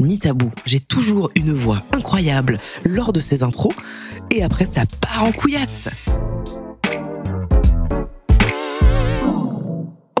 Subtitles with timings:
[0.00, 0.50] ni tabou.
[0.66, 3.74] J'ai toujours une voix incroyable lors de ces intros
[4.30, 5.88] et après ça part en couillasse.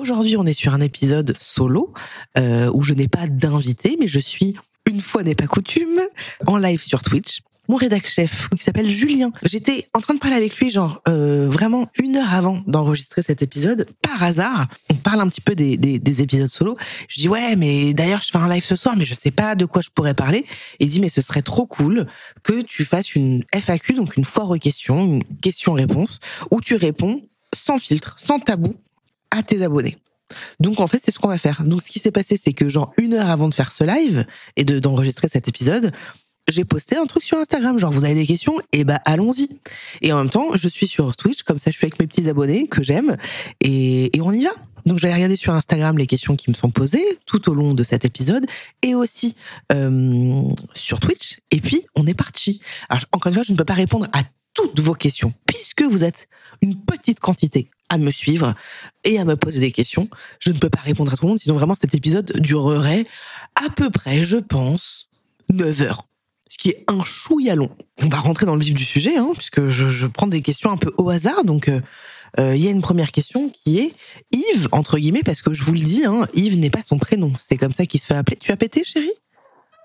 [0.00, 1.92] Aujourd'hui, on est sur un épisode solo
[2.38, 4.56] euh, où je n'ai pas d'invité, mais je suis
[4.88, 6.00] une fois n'est pas coutume
[6.46, 9.30] en live sur Twitch mon rédac chef qui s'appelle Julien.
[9.44, 13.42] J'étais en train de parler avec lui genre euh, vraiment une heure avant d'enregistrer cet
[13.42, 13.86] épisode.
[14.02, 16.76] Par hasard, on parle un petit peu des, des, des épisodes solo.
[17.08, 19.54] Je dis ouais mais d'ailleurs je fais un live ce soir mais je sais pas
[19.54, 20.44] de quoi je pourrais parler.
[20.80, 22.06] Il dit mais ce serait trop cool
[22.42, 26.18] que tu fasses une FAQ donc une foire aux questions, une question-réponse
[26.50, 27.22] où tu réponds
[27.54, 28.74] sans filtre, sans tabou
[29.30, 29.96] à tes abonnés.
[30.58, 31.62] Donc en fait, c'est ce qu'on va faire.
[31.64, 34.26] Donc ce qui s'est passé, c'est que genre une heure avant de faire ce live
[34.56, 35.92] et de d'enregistrer cet épisode,
[36.48, 39.60] j'ai posté un truc sur Instagram, genre vous avez des questions, et bah allons-y.
[40.02, 42.28] Et en même temps, je suis sur Twitch, comme ça je suis avec mes petits
[42.28, 43.16] abonnés que j'aime,
[43.60, 44.50] et, et on y va.
[44.86, 47.84] Donc j'allais regarder sur Instagram les questions qui me sont posées tout au long de
[47.84, 48.46] cet épisode,
[48.82, 49.36] et aussi
[49.72, 50.42] euh,
[50.74, 52.60] sur Twitch, et puis on est parti.
[52.88, 54.22] Alors encore une fois, je ne peux pas répondre à
[54.54, 56.28] toutes vos questions, puisque vous êtes
[56.62, 58.54] une petite quantité à me suivre
[59.04, 60.08] et à me poser des questions.
[60.38, 63.06] Je ne peux pas répondre à tout le monde, sinon vraiment cet épisode durerait
[63.54, 65.08] à peu près, je pense,
[65.50, 66.09] 9 heures
[66.50, 67.70] ce qui est un chouïa long.
[68.02, 70.76] On va rentrer dans le vif du sujet, hein, puisque je, prends des questions un
[70.76, 71.44] peu au hasard.
[71.44, 71.80] Donc, il euh,
[72.40, 73.94] euh, y a une première question qui est
[74.32, 77.32] Yves, entre guillemets, parce que je vous le dis, hein, Yves n'est pas son prénom.
[77.38, 78.36] C'est comme ça qu'il se fait appeler.
[78.36, 79.12] Tu as pété, chérie?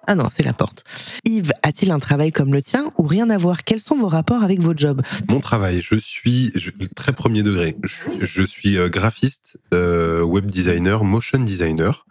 [0.08, 0.84] Ah non, c'est la porte.
[1.24, 3.64] Yves a-t-il un travail comme le tien ou rien à voir?
[3.64, 5.04] Quels sont vos rapports avec vos jobs?
[5.28, 6.52] Mon travail, je suis
[6.96, 7.76] très premier degré.
[7.84, 12.06] Je, suis euh, graphiste, web designer, motion designer.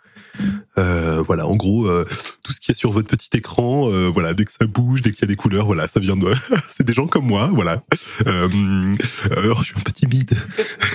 [0.79, 2.05] Euh, voilà, en gros, euh,
[2.43, 5.13] tout ce qui est sur votre petit écran, euh, voilà, dès que ça bouge, dès
[5.13, 6.33] qu'il y a des couleurs, voilà, ça vient de,
[6.69, 7.83] c'est des gens comme moi, voilà.
[8.27, 10.37] Euh, je suis un peu timide.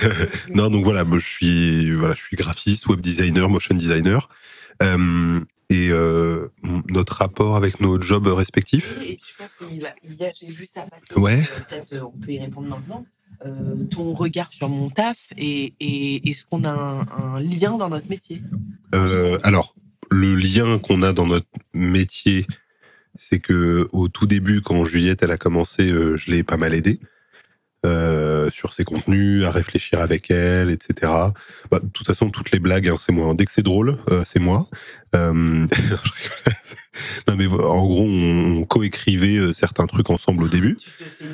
[0.54, 4.28] non, donc voilà, moi, je suis, voilà, je suis graphiste, web designer, motion designer.
[5.70, 5.90] et
[6.90, 8.96] notre rapport avec nos jobs respectifs?
[8.98, 11.18] Oui, je pense qu'il a, il a j'ai vu ça passer.
[11.18, 11.42] Ouais.
[11.68, 13.06] Peut-être on peut y répondre maintenant.
[13.46, 17.88] Euh, ton regard sur mon taf et, et est-ce qu'on a un, un, lien dans
[17.88, 18.42] notre métier?
[18.94, 19.74] Euh, Alors,
[20.10, 22.46] le lien qu'on a dans notre métier,
[23.14, 26.74] c'est que au tout début, quand Juliette elle a commencé, euh, je l'ai pas mal
[26.74, 27.00] aidé
[27.86, 31.10] euh, sur ses contenus, à réfléchir avec elle, etc.
[31.70, 33.32] Bah, de toute façon, toutes les blagues, hein, c'est moi.
[33.32, 33.96] Dès que c'est drôle,
[34.26, 34.68] c'est moi.
[35.14, 35.66] non
[37.36, 40.76] mais en gros, on, on coécrivait certains trucs ensemble au début.
[40.76, 41.24] Tu te fais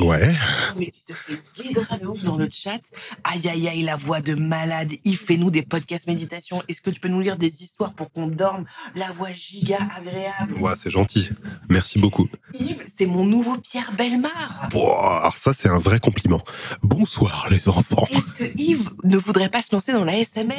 [0.00, 0.34] Ouais.
[0.76, 2.80] Mais tu te fais guédra de ouf dans le chat.
[3.24, 4.92] Aïe, aïe, aïe, la voix de malade.
[5.04, 6.62] Il fait nous des podcasts méditation.
[6.68, 8.64] Est-ce que tu peux nous lire des histoires pour qu'on dorme?
[8.94, 10.54] La voix giga agréable.
[10.60, 11.28] Ouais, c'est gentil.
[11.68, 12.28] Merci beaucoup.
[12.54, 14.68] Yves, c'est mon nouveau Pierre Belmar.
[14.72, 16.42] Bon, alors ça, c'est un vrai compliment.
[16.82, 18.06] Bonsoir, les enfants.
[18.10, 20.54] Est-ce que Yves ne voudrait pas se lancer dans la SMR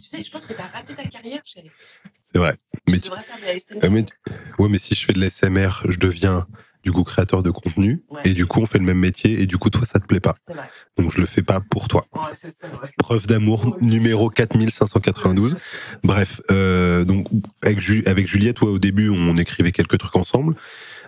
[0.00, 1.70] Tu sais, je pense que tu as raté ta carrière, chérie.
[2.32, 2.56] C'est vrai.
[2.86, 3.84] Tu Mais, devrais faire de la SMR.
[3.84, 4.06] euh, mais-
[4.58, 6.46] ouais, mais si je fais de l'ASMR, je deviens
[6.84, 8.20] du coup créateur de contenu Ouais.
[8.24, 10.20] et du coup on fait le même métier et du coup toi ça te plaît
[10.20, 10.36] pas.
[10.98, 12.06] Donc je le fais pas pour toi.
[12.14, 12.90] Ouais.
[12.98, 15.56] Preuve d'amour numéro 4592.
[16.02, 17.28] Bref, euh, donc
[17.62, 20.54] avec, Ju- avec Juliette, ouais, au début, on écrivait quelques trucs ensemble.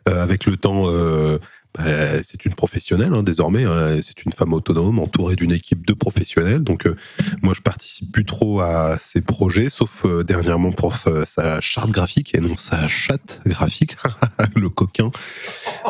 [0.08, 1.38] Euh, avec le temps, euh,
[1.76, 3.64] bah, c'est une professionnelle hein, désormais.
[3.64, 3.96] Hein.
[4.02, 6.62] c'est une femme autonome entourée d'une équipe de professionnels.
[6.62, 6.96] Donc euh,
[7.42, 10.96] moi, je participe plus trop à ces projets, sauf euh, dernièrement pour
[11.26, 13.96] sa charte graphique et non sa chatte graphique,
[14.56, 15.10] le coquin.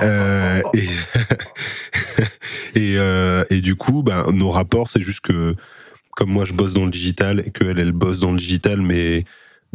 [2.74, 5.54] et, du coup, ben, nos rapports, c'est juste que
[6.16, 9.24] comme moi, je bosse dans le digital et qu'elle, elle bosse dans le digital, mais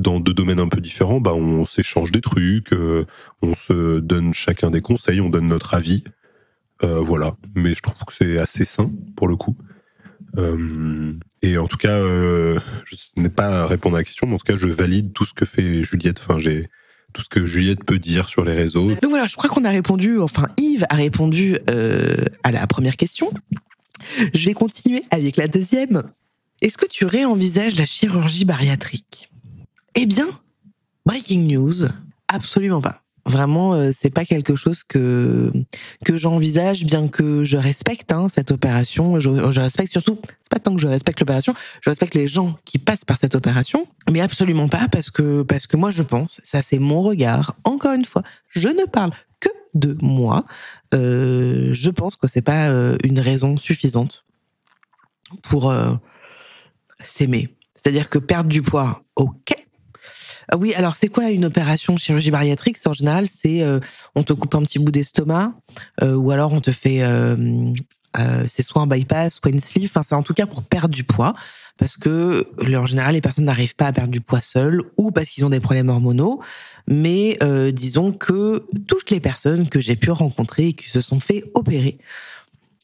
[0.01, 3.05] dans deux domaines un peu différents, bah, on s'échange des trucs, euh,
[3.41, 6.03] on se donne chacun des conseils, on donne notre avis.
[6.83, 7.35] Euh, voilà.
[7.55, 9.55] Mais je trouve que c'est assez sain, pour le coup.
[10.37, 12.57] Euh, et en tout cas, je
[13.17, 15.33] n'ai pas à répondre à la question, mais en tout cas, je valide tout ce
[15.33, 16.19] que fait Juliette.
[16.19, 16.67] Enfin, j'ai
[17.13, 18.89] tout ce que Juliette peut dire sur les réseaux.
[18.89, 21.57] Donc voilà, je crois qu'on a répondu, enfin Yves a répondu
[22.43, 23.31] à la première question.
[24.33, 26.03] Je vais continuer avec la deuxième.
[26.61, 29.31] Est-ce que tu réenvisages la chirurgie bariatrique?
[29.95, 30.27] Eh bien,
[31.05, 31.87] breaking news,
[32.27, 33.01] absolument pas.
[33.25, 35.51] Vraiment, euh, c'est pas quelque chose que
[36.03, 39.19] que j'envisage, bien que je respecte hein, cette opération.
[39.19, 39.29] Je,
[39.59, 43.05] respecte surtout, c'est pas tant que je respecte l'opération, je respecte les gens qui passent
[43.05, 46.79] par cette opération, mais absolument pas parce que parce que moi je pense, ça c'est
[46.79, 47.55] mon regard.
[47.63, 50.45] Encore une fois, je ne parle que de moi.
[50.95, 54.25] Euh, je pense que c'est pas euh, une raison suffisante
[55.43, 55.73] pour
[57.03, 57.55] s'aimer.
[57.75, 59.53] C'est-à-dire que perdre du poids, ok,
[60.57, 62.77] oui, alors c'est quoi une opération chirurgie bariatrique?
[62.85, 63.79] En général, c'est euh,
[64.15, 65.53] on te coupe un petit bout d'estomac,
[66.01, 67.73] euh, ou alors on te fait euh,
[68.49, 69.89] c'est soit un bypass, soit une sleeve.
[69.93, 71.33] Enfin, c'est en tout cas pour perdre du poids,
[71.77, 75.29] parce que en général, les personnes n'arrivent pas à perdre du poids seules, ou parce
[75.29, 76.41] qu'ils ont des problèmes hormonaux.
[76.87, 77.39] Mais
[77.71, 81.99] disons que toutes les personnes que j'ai pu rencontrer et qui se sont fait opérer,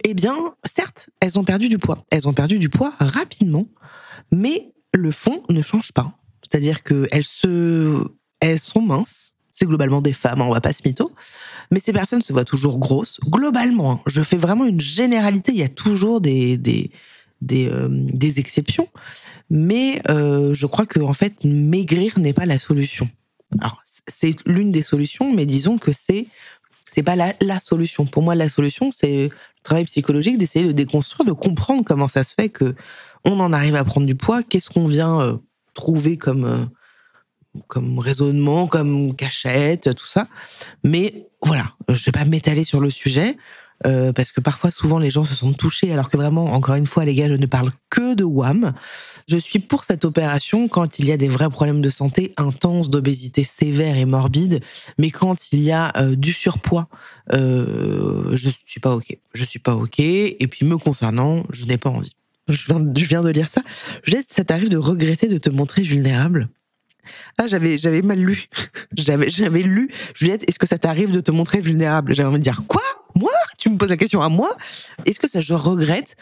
[0.05, 2.05] eh bien, certes, elles ont perdu du poids.
[2.09, 3.67] Elles ont perdu du poids rapidement,
[4.31, 6.13] mais le fond ne change pas.
[6.49, 8.03] C'est-à-dire qu'elles se,
[8.39, 9.33] elles sont minces.
[9.51, 11.11] C'est globalement des femmes, hein, on va pas se mytho.
[11.71, 13.19] Mais ces personnes se voient toujours grosses.
[13.27, 15.51] Globalement, hein, je fais vraiment une généralité.
[15.51, 16.91] Il y a toujours des, des,
[17.41, 18.87] des, euh, des exceptions.
[19.49, 23.09] Mais euh, je crois que, en fait, maigrir n'est pas la solution.
[23.59, 26.27] Alors, c'est l'une des solutions, mais disons que c'est
[26.93, 28.05] c'est pas la, la, solution.
[28.05, 29.29] Pour moi, la solution, c'est le
[29.61, 32.75] travail psychologique d'essayer de déconstruire, de comprendre comment ça se fait que
[33.23, 35.39] on en arrive à prendre du poids, qu'est-ce qu'on vient
[35.77, 36.65] trouver comme euh,
[37.67, 40.27] comme raisonnement, comme cachette, tout ça.
[40.83, 43.37] Mais voilà, je vais pas m'étaler sur le sujet.
[43.85, 46.87] Euh, parce que parfois, souvent, les gens se sont touchés, alors que vraiment, encore une
[46.87, 48.73] fois, les gars, je ne parle que de WAM.
[49.27, 52.89] Je suis pour cette opération quand il y a des vrais problèmes de santé intenses,
[52.89, 54.61] d'obésité sévère et morbide,
[54.97, 56.87] mais quand il y a euh, du surpoids,
[57.33, 59.15] euh, je suis pas ok.
[59.33, 59.99] Je suis pas ok.
[59.99, 62.15] Et puis, me concernant, je n'ai pas envie
[62.49, 63.61] je viens, de lire ça.
[64.03, 66.49] Juliette, ça t'arrive de regretter de te montrer vulnérable
[67.37, 68.45] Ah, j'avais, j'avais mal lu.
[68.97, 69.89] J'avais, j'avais lu.
[70.15, 72.15] Juliette, est-ce que ça t'arrive de te montrer vulnérable?
[72.15, 72.81] J'avais envie de dire quoi?
[73.57, 74.55] Tu me poses la question à moi
[75.05, 76.15] Est-ce que ça je regrette?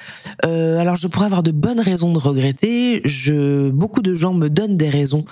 [0.46, 3.02] Euh, Alors, je pourrais avoir de bonnes raisons de regretter.
[3.04, 5.26] Je, beaucoup de gens me donnent des raisons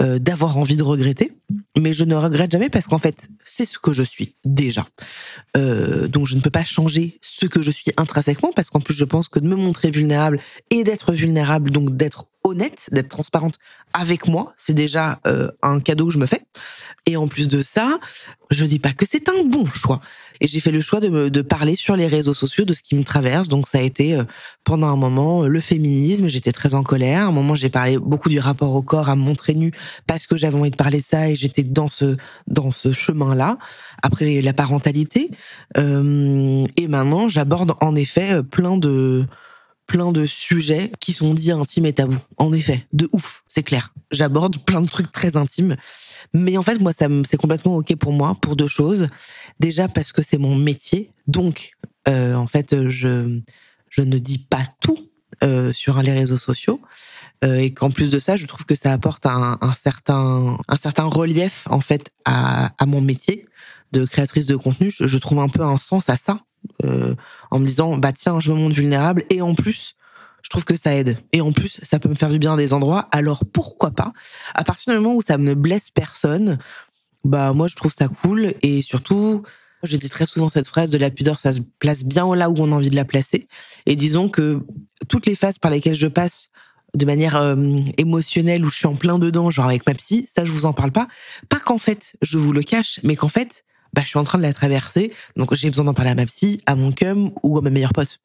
[0.00, 1.32] euh, d'avoir envie de regretter,
[1.78, 4.86] mais je ne regrette jamais parce qu'en fait, c'est ce que je suis déjà.
[5.54, 8.94] Euh, donc, je ne peux pas changer ce que je suis intrinsèquement parce qu'en plus,
[8.94, 10.40] je pense que de me montrer vulnérable
[10.70, 13.58] et d'être vulnérable, donc d'être honnête, d'être transparente
[13.92, 16.42] avec moi, c'est déjà euh, un cadeau que je me fais.
[17.06, 17.98] Et en plus de ça,
[18.50, 20.00] je dis pas que c'est un bon choix.
[20.40, 22.82] Et j'ai fait le choix de, me, de parler sur les réseaux sociaux de ce
[22.82, 23.48] qui me traverse.
[23.48, 24.24] Donc ça a été euh,
[24.64, 26.28] pendant un moment le féminisme.
[26.28, 27.24] J'étais très en colère.
[27.24, 29.72] À un moment, j'ai parlé beaucoup du rapport au corps, à montrer nu,
[30.06, 32.16] parce que j'avais envie de parler ça et j'étais dans ce
[32.46, 33.58] dans ce chemin-là.
[34.02, 35.30] Après la parentalité.
[35.76, 39.26] Euh, et maintenant, j'aborde en effet plein de
[39.90, 42.20] plein de sujets qui sont dits intimes et tabous.
[42.36, 43.92] En effet, de ouf, c'est clair.
[44.12, 45.76] J'aborde plein de trucs très intimes.
[46.32, 49.08] Mais en fait, moi, ça c'est complètement OK pour moi, pour deux choses.
[49.58, 51.10] Déjà parce que c'est mon métier.
[51.26, 51.72] Donc,
[52.06, 53.40] euh, en fait, je,
[53.88, 55.10] je ne dis pas tout
[55.42, 56.80] euh, sur les réseaux sociaux.
[57.44, 61.06] Euh, et qu'en plus de ça, je trouve que ça apporte un, certain, un certain
[61.06, 63.44] relief, en fait, à, à mon métier
[63.90, 64.92] de créatrice de contenu.
[64.92, 66.38] Je trouve un peu un sens à ça
[66.84, 67.14] euh,
[67.50, 69.94] en me disant bah tiens je me montre vulnérable et en plus
[70.42, 71.18] je trouve que ça aide.
[71.32, 73.08] Et en plus ça peut me faire du bien à des endroits.
[73.12, 74.12] Alors pourquoi pas?
[74.54, 76.58] À partir du moment où ça ne blesse personne
[77.24, 78.54] bah moi je trouve ça cool.
[78.62, 79.42] Et surtout
[79.82, 82.54] je dis très souvent cette phrase de la pudeur ça se place bien là où
[82.58, 83.48] on a envie de la placer.
[83.86, 84.60] Et disons que
[85.08, 86.48] toutes les phases par lesquelles je passe
[86.94, 87.54] de manière euh,
[87.98, 90.72] émotionnelle où je suis en plein dedans genre avec ma psy ça je vous en
[90.72, 91.08] parle pas.
[91.48, 94.38] Pas qu'en fait je vous le cache mais qu'en fait bah, je suis en train
[94.38, 97.58] de la traverser, donc j'ai besoin d'en parler à ma psy, à mon cum ou
[97.58, 98.20] à ma meilleure pote.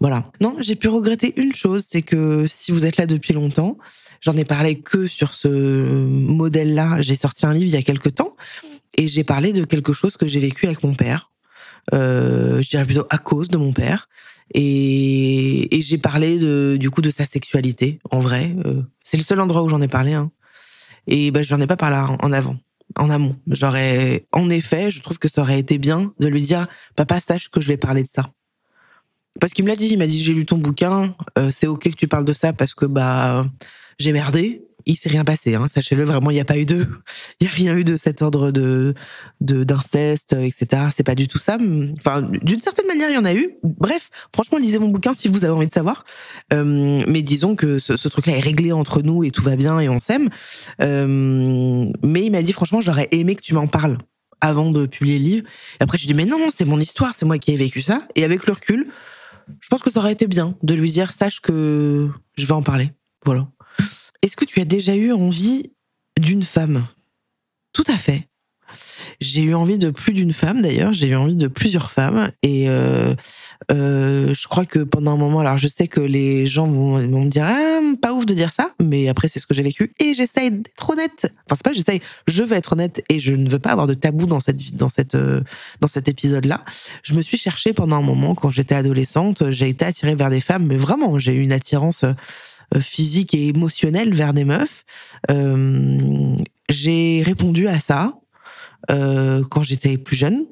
[0.00, 0.30] Voilà.
[0.40, 3.78] Non, j'ai pu regretter une chose, c'est que si vous êtes là depuis longtemps,
[4.20, 7.00] j'en ai parlé que sur ce modèle-là.
[7.00, 8.36] J'ai sorti un livre il y a quelques temps
[8.96, 11.30] et j'ai parlé de quelque chose que j'ai vécu avec mon père.
[11.92, 14.08] Euh, je dirais plutôt à cause de mon père.
[14.52, 18.54] Et, et j'ai parlé de, du coup de sa sexualité, en vrai.
[18.66, 20.12] Euh, c'est le seul endroit où j'en ai parlé.
[20.12, 20.30] Hein.
[21.06, 22.56] Et ben, j'en ai pas parlé en avant,
[22.96, 23.36] en amont.
[23.48, 27.48] J'aurais, en effet, je trouve que ça aurait été bien de lui dire, papa, sache
[27.48, 28.30] que je vais parler de ça.
[29.40, 31.90] Parce qu'il me l'a dit, il m'a dit, j'ai lu ton bouquin, euh, c'est ok
[31.90, 33.44] que tu parles de ça parce que bah
[33.98, 36.86] j'ai merdé il s'est rien passé, hein, sachez-le vraiment, il n'y a pas eu de,
[37.40, 38.94] il y a rien eu de cet ordre de
[39.40, 40.66] d'inceste, etc.
[40.96, 41.58] C'est pas du tout ça.
[41.98, 43.56] Enfin, d'une certaine manière, il y en a eu.
[43.62, 46.04] Bref, franchement, lisez mon bouquin si vous avez envie de savoir.
[46.52, 49.80] Euh, mais disons que ce, ce truc-là est réglé entre nous et tout va bien
[49.80, 50.28] et on s'aime.
[50.80, 53.98] Euh, mais il m'a dit franchement, j'aurais aimé que tu m'en parles
[54.40, 55.46] avant de publier le livre.
[55.80, 58.06] Et après, je dis mais non, c'est mon histoire, c'est moi qui ai vécu ça.
[58.14, 58.88] Et avec le recul,
[59.60, 62.62] je pense que ça aurait été bien de lui dire sache que je vais en
[62.62, 62.92] parler.
[63.24, 63.48] Voilà.
[64.24, 65.72] Est-ce que tu as déjà eu envie
[66.18, 66.86] d'une femme?
[67.74, 68.26] Tout à fait.
[69.20, 72.70] J'ai eu envie de plus d'une femme d'ailleurs, j'ai eu envie de plusieurs femmes et
[72.70, 73.14] euh,
[73.70, 77.28] euh, je crois que pendant un moment, alors je sais que les gens vont, me
[77.28, 80.14] dire ah, pas ouf de dire ça, mais après c'est ce que j'ai vécu et
[80.14, 81.30] j'essaye d'être honnête.
[81.44, 83.94] Enfin c'est pas j'essaye, je veux être honnête et je ne veux pas avoir de
[83.94, 85.42] tabou dans cette dans cette euh,
[85.80, 86.64] dans cet épisode là.
[87.02, 90.40] Je me suis cherchée pendant un moment quand j'étais adolescente, j'ai été attirée vers des
[90.40, 92.04] femmes, mais vraiment j'ai eu une attirance
[92.80, 94.84] physique et émotionnel vers des meufs.
[95.30, 96.36] Euh,
[96.68, 98.14] j'ai répondu à ça
[98.90, 100.46] euh, quand j'étais plus jeune.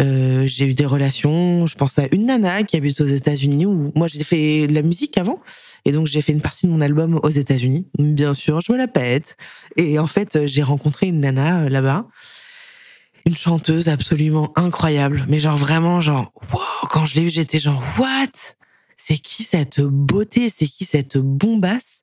[0.00, 1.66] Euh, j'ai eu des relations.
[1.66, 4.82] Je pense à une nana qui habite aux États-Unis où moi j'ai fait de la
[4.82, 5.40] musique avant
[5.84, 7.86] et donc j'ai fait une partie de mon album aux États-Unis.
[7.98, 9.36] Bien sûr, je me la pète.
[9.76, 12.06] Et en fait, j'ai rencontré une nana là-bas,
[13.26, 15.24] une chanteuse absolument incroyable.
[15.28, 18.56] Mais genre vraiment, genre, wow, quand je l'ai vue, j'étais genre, what?
[19.06, 22.02] C'est qui cette beauté, c'est qui cette bombasse?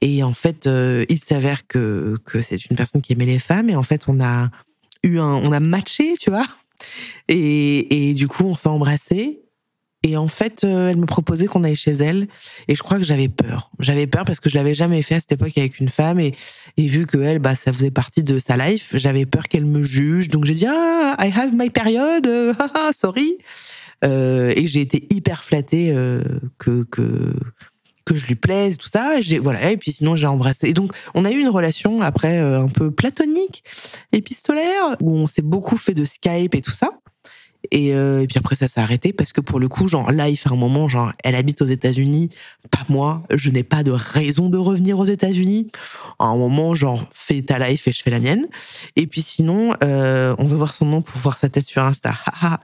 [0.00, 3.68] Et en fait, euh, il s'avère que, que c'est une personne qui aimait les femmes
[3.68, 4.48] et en fait, on a
[5.02, 6.46] eu un, on a matché, tu vois?
[7.26, 9.40] Et, et du coup, on s'est embrassé.
[10.04, 12.28] Et en fait, euh, elle me proposait qu'on aille chez elle.
[12.68, 13.72] Et je crois que j'avais peur.
[13.80, 16.20] J'avais peur parce que je l'avais jamais fait à cette époque avec une femme.
[16.20, 16.36] Et,
[16.76, 19.82] et vu que elle, bah, ça faisait partie de sa life, j'avais peur qu'elle me
[19.82, 20.28] juge.
[20.28, 22.28] Donc j'ai dit, ah, I have my period.
[22.92, 23.38] sorry.
[24.04, 26.22] Euh, et j'ai été hyper flattée euh,
[26.58, 27.34] que, que,
[28.14, 29.18] je lui plaise, tout ça.
[29.42, 29.70] Voilà.
[29.70, 30.68] Et puis sinon, j'ai embrassé.
[30.68, 33.64] Et donc, on a eu une relation après euh, un peu platonique,
[34.12, 36.90] épistolaire, où on s'est beaucoup fait de Skype et tout ça.
[37.70, 40.36] Et, et, puis après, ça s'est arrêté parce que pour le coup, genre là, il
[40.36, 42.30] fait un moment, genre, elle habite aux États-Unis,
[42.70, 43.22] pas moi.
[43.30, 45.66] Je n'ai pas de raison de revenir aux États-Unis.
[46.18, 48.46] À un moment, genre, fais ta life et je fais la mienne.
[48.96, 52.14] Et puis sinon, euh, on veut voir son nom pour voir sa tête sur Insta.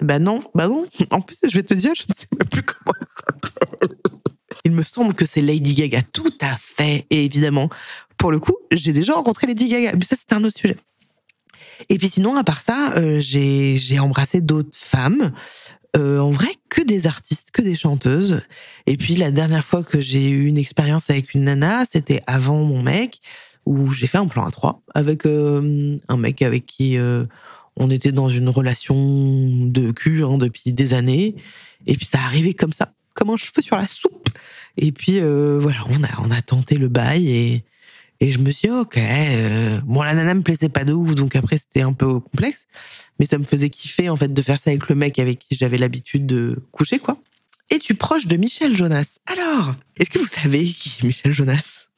[0.00, 0.86] bah non, bah non.
[1.10, 3.96] En plus, je vais te dire, je ne sais même plus comment elle s'appelle.
[4.64, 6.02] Il me semble que c'est Lady Gaga.
[6.02, 7.06] Tout à fait.
[7.10, 7.68] Et évidemment,
[8.16, 9.92] pour le coup, j'ai déjà rencontré Lady Gaga.
[9.96, 10.76] Mais ça, c'était un autre sujet.
[11.88, 15.32] Et puis sinon, à part ça, euh, j'ai embrassé d'autres femmes.
[15.96, 18.40] Euh, en vrai, que des artistes, que des chanteuses.
[18.86, 22.64] Et puis la dernière fois que j'ai eu une expérience avec une nana, c'était avant
[22.64, 23.20] mon mec,
[23.64, 27.24] où j'ai fait un plan à trois avec euh, un mec avec qui euh,
[27.76, 28.96] on était dans une relation
[29.66, 31.36] de cul hein, depuis des années.
[31.86, 34.28] Et puis ça arrivait comme ça, comme un cheveu sur la soupe.
[34.76, 37.64] Et puis voilà, on a on a tenté le bail et
[38.24, 41.14] et je me suis dit, ok, euh, bon, la nana me plaisait pas de ouf,
[41.14, 42.66] donc après c'était un peu complexe,
[43.18, 45.56] mais ça me faisait kiffer en fait de faire ça avec le mec avec qui
[45.56, 47.18] j'avais l'habitude de coucher, quoi.
[47.68, 49.18] Et tu proche de Michel Jonas?
[49.26, 51.88] Alors, est-ce que vous savez qui est Michel Jonas?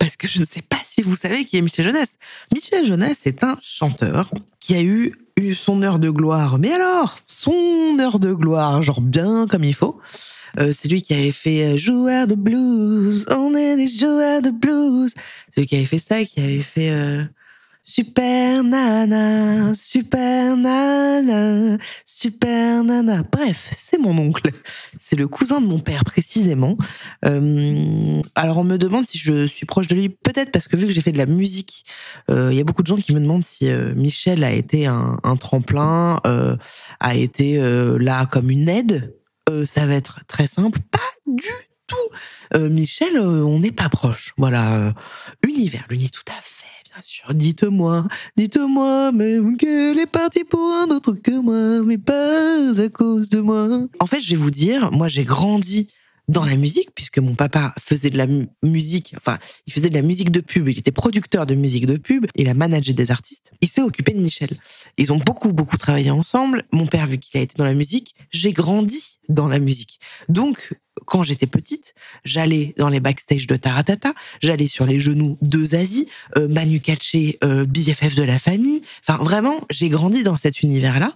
[0.00, 2.16] Parce que je ne sais pas si vous savez qui est Michel Jonas.
[2.52, 6.58] Michel Jonas est un chanteur qui a eu, eu son heure de gloire.
[6.58, 10.00] Mais alors, son heure de gloire, genre bien comme il faut.
[10.58, 13.24] Euh, c'est lui qui avait fait euh, joueur de blues.
[13.30, 15.12] On est des joueurs de blues.
[15.50, 17.24] C'est lui qui avait fait ça, qui avait fait euh,
[17.82, 23.22] super nana, super nana, super nana.
[23.30, 24.50] Bref, c'est mon oncle.
[24.98, 26.76] C'est le cousin de mon père précisément.
[27.22, 30.92] alors on me demande si je suis proche de lui, peut-être parce que vu que
[30.92, 31.84] j'ai fait de la musique,
[32.28, 35.36] il y a beaucoup de gens qui me demandent si Michel a été un, un
[35.36, 36.20] tremplin,
[37.00, 37.58] a été
[37.98, 39.12] là comme une aide
[39.50, 40.78] euh, ça va être très simple.
[40.90, 41.48] Pas du
[41.86, 41.96] tout.
[42.54, 44.32] Euh, Michel, euh, on n'est pas proche.
[44.36, 44.94] Voilà.
[45.46, 47.34] univers, lui tout à fait, bien sûr.
[47.34, 48.06] Dites-moi,
[48.36, 53.40] dites-moi même qu'elle est partie pour un autre que moi, mais pas à cause de
[53.40, 53.86] moi.
[54.00, 55.90] En fait, je vais vous dire, moi j'ai grandi
[56.32, 58.26] dans la musique, puisque mon papa faisait de la
[58.62, 61.98] musique, enfin, il faisait de la musique de pub, il était producteur de musique de
[61.98, 64.58] pub, il a managé des artistes, il s'est occupé de Michel.
[64.96, 66.64] Ils ont beaucoup, beaucoup travaillé ensemble.
[66.72, 70.00] Mon père, vu qu'il a été dans la musique, j'ai grandi dans la musique.
[70.30, 70.74] Donc,
[71.06, 71.94] quand j'étais petite,
[72.24, 77.38] j'allais dans les backstage de Taratata, j'allais sur les genoux de Zazie, euh, Manu Katché,
[77.44, 78.82] euh, BFF de la famille.
[79.06, 81.14] Enfin, vraiment, j'ai grandi dans cet univers-là.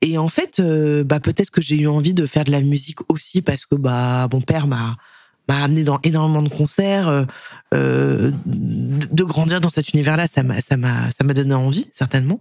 [0.00, 2.98] Et en fait, euh, bah peut-être que j'ai eu envie de faire de la musique
[3.10, 4.96] aussi parce que bah mon père m'a
[5.48, 7.24] m'a amené dans énormément de concerts, euh,
[7.74, 12.40] euh de grandir dans cet univers-là, ça m'a, ça m'a, ça m'a donné envie certainement.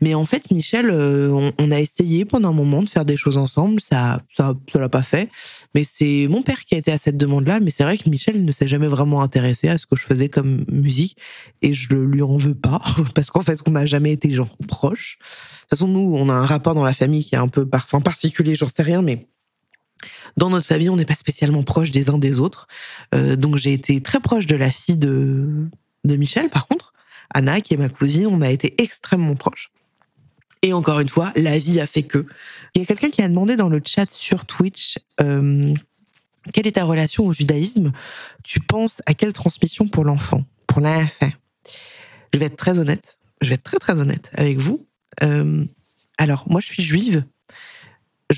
[0.00, 3.16] Mais en fait, Michel, euh, on, on, a essayé pendant un moment de faire des
[3.16, 5.30] choses ensemble, ça, ça, ça l'a pas fait.
[5.74, 7.60] Mais c'est mon père qui a été à cette demande-là.
[7.60, 10.28] Mais c'est vrai que Michel ne s'est jamais vraiment intéressé à ce que je faisais
[10.28, 11.16] comme musique,
[11.62, 12.80] et je lui en veux pas
[13.14, 15.18] parce qu'en fait, on n'a jamais été genre proches.
[15.20, 17.66] De toute façon, nous, on a un rapport dans la famille qui est un peu
[17.66, 19.26] parfois particulier, j'en sais rien, mais
[20.36, 22.68] dans notre famille, on n'est pas spécialement proches des uns des autres.
[23.14, 25.68] Euh, donc j'ai été très proche de la fille de,
[26.04, 26.92] de Michel, par contre.
[27.32, 29.70] Anna, qui est ma cousine, on a été extrêmement proches.
[30.62, 32.26] Et encore une fois, la vie a fait que.
[32.74, 35.74] Il y a quelqu'un qui a demandé dans le chat sur Twitch euh,
[36.52, 37.92] quelle est ta relation au judaïsme?
[38.44, 41.30] Tu penses à quelle transmission pour l'enfant, pour l'enfant
[42.32, 43.18] Je vais être très honnête.
[43.40, 44.86] Je vais être très très honnête avec vous.
[45.22, 45.64] Euh,
[46.18, 47.24] alors, moi, je suis juive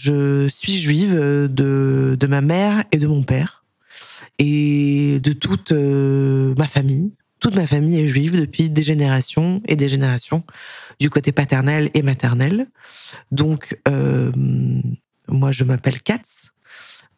[0.02, 3.64] je suis juive euh, de, ma mère et de mon père
[4.38, 7.12] et de toute euh, ma famille.
[7.40, 10.44] Toute ma famille est juive depuis des générations et des générations
[11.00, 12.66] du côté paternel et maternel.
[13.30, 14.32] Donc, euh,
[15.28, 16.50] moi, je m'appelle Katz,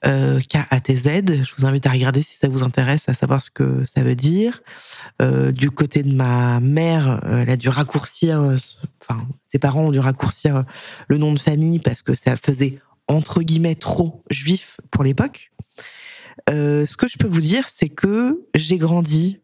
[0.06, 1.44] euh, K-A-T-Z.
[1.44, 4.14] Je vous invite à regarder si ça vous intéresse, à savoir ce que ça veut
[4.14, 4.62] dire.
[5.20, 8.40] Euh, du côté de ma mère, euh, elle a dû raccourcir,
[9.02, 10.64] enfin, ses parents ont dû raccourcir
[11.08, 12.78] le nom de famille parce que ça faisait
[13.08, 15.50] entre guillemets trop juif pour l'époque.
[16.48, 19.40] ce que je peux vous dire, c'est que j'ai grandi,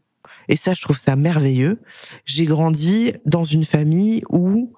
[0.49, 1.81] et ça, je trouve ça merveilleux.
[2.25, 4.73] J'ai grandi dans une famille où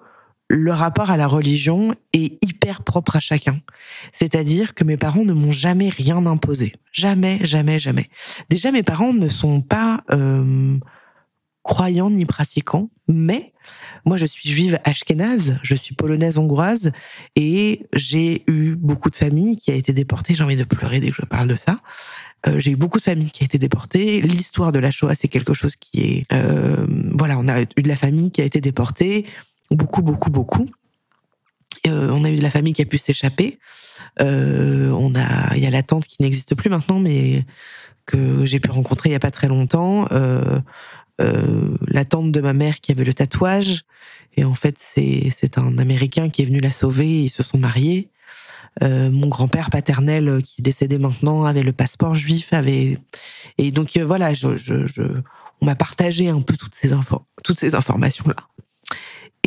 [0.49, 3.61] le rapport à la religion est hyper propre à chacun.
[4.13, 6.75] C'est-à-dire que mes parents ne m'ont jamais rien imposé.
[6.93, 8.09] Jamais, jamais, jamais.
[8.49, 10.79] Déjà, mes parents ne sont pas euh,
[11.63, 13.53] croyants ni pratiquants, mais
[14.07, 16.93] moi, je suis juive ashkénaze, je suis polonaise hongroise,
[17.37, 20.35] et j'ai eu beaucoup de familles qui a été déportées.
[20.35, 21.81] J'ai envie de pleurer dès que je parle de ça.
[22.47, 24.23] Euh, j'ai eu beaucoup de familles qui a été déportées.
[24.23, 26.33] L'histoire de la Shoah, c'est quelque chose qui est...
[26.33, 29.27] Euh, voilà, on a eu de la famille qui a été déportée
[29.71, 30.67] beaucoup, beaucoup, beaucoup.
[31.87, 33.59] Euh, on a eu de la famille qui a pu s'échapper.
[34.21, 37.45] Euh, on a, il y a la tante qui n'existe plus maintenant, mais
[38.07, 40.07] que j'ai pu rencontrer il y a pas très longtemps.
[40.13, 40.61] Euh,
[41.21, 43.83] euh, la tante de ma mère qui avait le tatouage.
[44.37, 47.25] Et en fait, c'est c'est un Américain qui est venu la sauver.
[47.25, 48.09] Ils se sont mariés.
[48.83, 52.99] Euh, mon grand-père paternel qui est décédé maintenant avait le passeport juif, avait
[53.57, 55.03] et donc voilà, je, je, je
[55.61, 56.91] on m'a partagé un peu toutes ces
[57.43, 58.37] toutes ces informations là.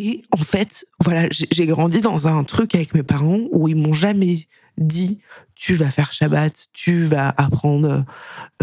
[0.02, 3.94] Et en fait, voilà, j'ai grandi dans un truc avec mes parents où ils m'ont
[3.94, 5.20] jamais dit
[5.54, 8.04] tu vas faire Shabbat, tu vas apprendre,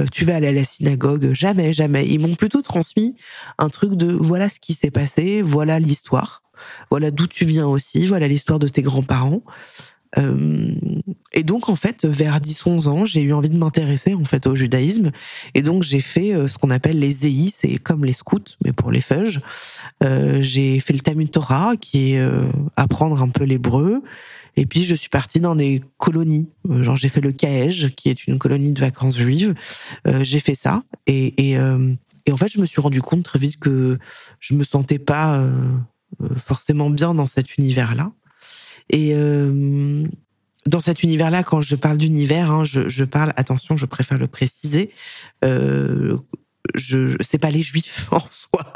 [0.01, 1.33] euh, tu vas aller à la synagogue.
[1.33, 2.09] Jamais, jamais.
[2.09, 3.15] Ils m'ont plutôt transmis
[3.59, 6.43] un truc de voilà ce qui s'est passé, voilà l'histoire,
[6.91, 9.43] voilà d'où tu viens aussi, voilà l'histoire de tes grands-parents.
[10.17, 10.75] Euh,
[11.33, 14.57] et donc en fait, vers 10-11 ans, j'ai eu envie de m'intéresser en fait au
[14.57, 15.11] judaïsme,
[15.55, 18.73] et donc j'ai fait euh, ce qu'on appelle les ZEI, c'est comme les scouts mais
[18.73, 19.41] pour les feuges.
[20.03, 22.29] Euh, j'ai fait le Talmud Torah, qui est
[22.77, 24.03] apprendre un peu l'hébreu,
[24.57, 26.49] et puis je suis partie dans des colonies.
[26.81, 29.55] genre j'ai fait le Kaej, qui est une colonie de vacances juives.
[30.23, 31.59] j'ai fait ça, et, et,
[32.27, 33.99] et, en fait je me suis rendu compte très vite que
[34.41, 35.47] je me sentais pas
[36.45, 38.11] forcément bien dans cet univers-là.
[38.91, 40.07] Et euh,
[40.67, 44.91] dans cet univers-là, quand je parle d'univers, hein, je, parle, attention, je préfère le préciser,
[45.45, 46.17] euh,
[46.75, 48.73] je, c'est pas les juifs en soi,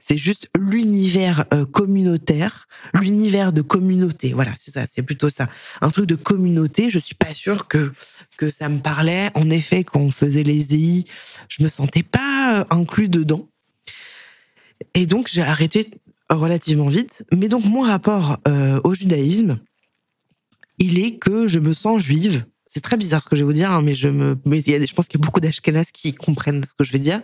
[0.00, 4.32] c'est juste l'univers euh, communautaire, l'univers de communauté.
[4.32, 5.48] Voilà, c'est ça, c'est plutôt ça.
[5.80, 6.90] Un truc de communauté.
[6.90, 7.92] Je suis pas sûre que
[8.36, 9.30] que ça me parlait.
[9.34, 11.04] En effet, quand on faisait les EI,
[11.48, 13.48] je me sentais pas euh, inclus dedans.
[14.94, 15.90] Et donc j'ai arrêté
[16.30, 17.24] relativement vite.
[17.32, 19.58] Mais donc mon rapport euh, au judaïsme,
[20.78, 22.44] il est que je me sens juive.
[22.68, 24.74] C'est très bizarre ce que je vais vous dire, hein, mais je me, mais y
[24.74, 27.22] a, je pense qu'il y a beaucoup d'Ashkenaz qui comprennent ce que je vais dire.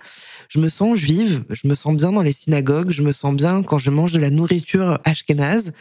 [0.48, 3.62] Je me sens juive, je me sens bien dans les synagogues, je me sens bien
[3.62, 5.72] quand je mange de la nourriture ashkénaze.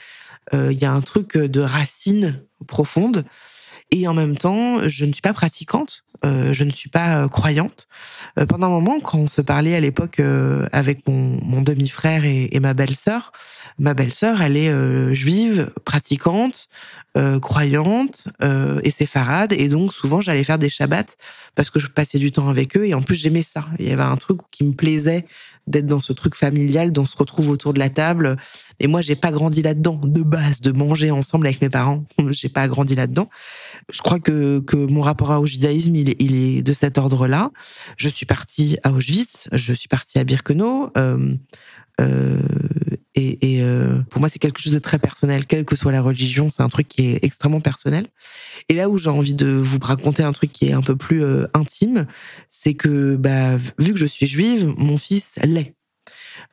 [0.53, 3.25] Euh, il y a un truc de racine profonde.
[3.95, 7.27] Et en même temps, je ne suis pas pratiquante, euh, je ne suis pas euh,
[7.27, 7.88] croyante.
[8.39, 12.25] Euh, pendant un moment, quand on se parlait à l'époque euh, avec mon, mon demi-frère
[12.25, 13.32] et, et, ma belle-sœur,
[13.77, 16.69] ma belle-sœur, elle est juive, pratiquante,
[17.41, 18.27] croyante
[18.84, 19.53] et séfarade.
[19.53, 21.15] Et donc, souvent, j'allais faire des shabbats
[21.56, 22.86] parce que je passais du temps avec eux.
[22.86, 23.65] Et en plus, j'aimais ça.
[23.79, 25.25] Il y avait un truc qui me plaisait
[25.67, 28.38] d'être dans ce truc familial, dont on se retrouve autour de la table.
[28.80, 32.04] Et moi, j'ai pas grandi là-dedans de base, de manger ensemble avec mes parents.
[32.32, 33.30] j'ai pas grandi là-dedans.
[33.91, 37.52] Je crois que que mon rapport au judaïsme, il est, il est de cet ordre-là.
[37.97, 40.89] Je suis partie à Auschwitz, je suis partie à Birkenau.
[40.97, 41.36] Euh,
[42.02, 42.39] euh,
[43.15, 46.02] et, et euh, pour moi, c'est quelque chose de très personnel, quelle que soit la
[46.02, 48.08] religion, c'est un truc qui est extrêmement personnel.
[48.69, 51.23] Et là où j'ai envie de vous raconter un truc qui est un peu plus
[51.23, 52.08] euh, intime,
[52.49, 55.76] c'est que bah, vu que je suis juive, mon fils l'est.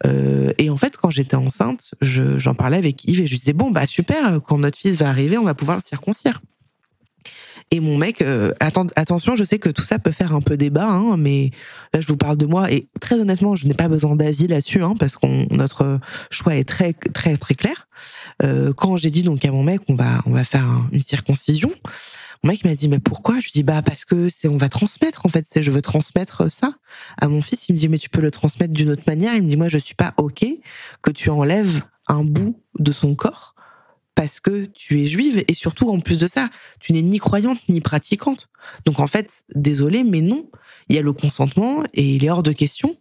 [0.06, 3.70] Euh, et en fait, quand j'étais enceinte, j'en parlais avec Yves et je disais bon
[3.70, 6.40] bah super, quand notre fils va arriver, on va pouvoir le circoncire.
[7.72, 10.88] Et mon mec, euh, attention, je sais que tout ça peut faire un peu débat,
[10.88, 11.50] hein, mais
[11.94, 14.82] là je vous parle de moi et très honnêtement, je n'ai pas besoin d'avis là-dessus,
[14.82, 17.86] hein, parce qu'on notre choix est très très très clair.
[18.42, 21.70] Euh, quand j'ai dit donc à mon mec, on va on va faire une circoncision.
[22.42, 23.38] Mon mec m'a dit mais pourquoi?
[23.38, 25.82] Je lui dis bah parce que c'est on va transmettre en fait, c'est je veux
[25.82, 26.74] transmettre ça
[27.20, 27.68] à mon fils.
[27.68, 29.36] Il me dit mais tu peux le transmettre d'une autre manière.
[29.36, 30.44] Il me dit moi je suis pas ok
[31.02, 33.54] que tu enlèves un bout de son corps
[34.20, 37.58] parce que tu es juive et surtout en plus de ça, tu n'es ni croyante
[37.70, 38.50] ni pratiquante.
[38.84, 40.50] Donc en fait, désolé, mais non,
[40.90, 42.98] il y a le consentement et il est hors de question.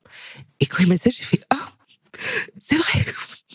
[0.62, 1.74] Et quand il m'a dit ça, j'ai fait ah,
[2.58, 3.06] c'est vrai,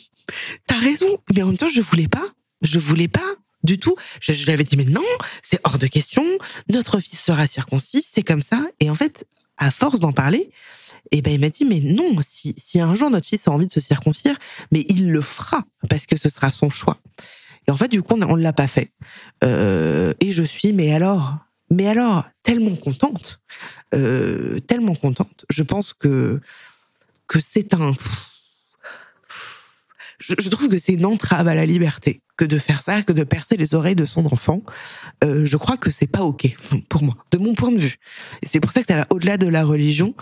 [0.67, 1.07] t'as raison.
[1.35, 2.27] Mais en même temps, je voulais pas,
[2.61, 3.97] je voulais pas du tout.
[4.21, 5.01] Je, je lui avais dit mais non,
[5.43, 6.23] c'est hors de question.
[6.69, 8.63] Notre fils sera circoncis, c'est comme ça.
[8.79, 10.51] Et en fait, à force d'en parler,
[11.13, 13.67] et ben il m'a dit mais non, si, si un jour notre fils a envie
[13.67, 14.37] de se circoncire,
[14.71, 16.99] mais il le fera parce que ce sera son choix.
[17.67, 18.91] Et en fait, du coup, on ne l'a pas fait.
[19.43, 21.39] Euh, et je suis, mais alors,
[21.71, 23.41] mais alors, tellement contente,
[23.95, 25.45] euh, tellement contente.
[25.51, 26.41] Je pense que
[27.27, 27.93] que c'est un.
[30.21, 33.25] Je, trouve que c'est une entrave à la liberté que de faire ça, que de
[33.25, 34.63] percer les oreilles de son enfant.
[35.23, 36.57] Euh, je crois que c'est pas ok
[36.89, 37.99] pour moi, de mon point de vue.
[38.43, 40.15] C'est pour ça que au-delà de la religion.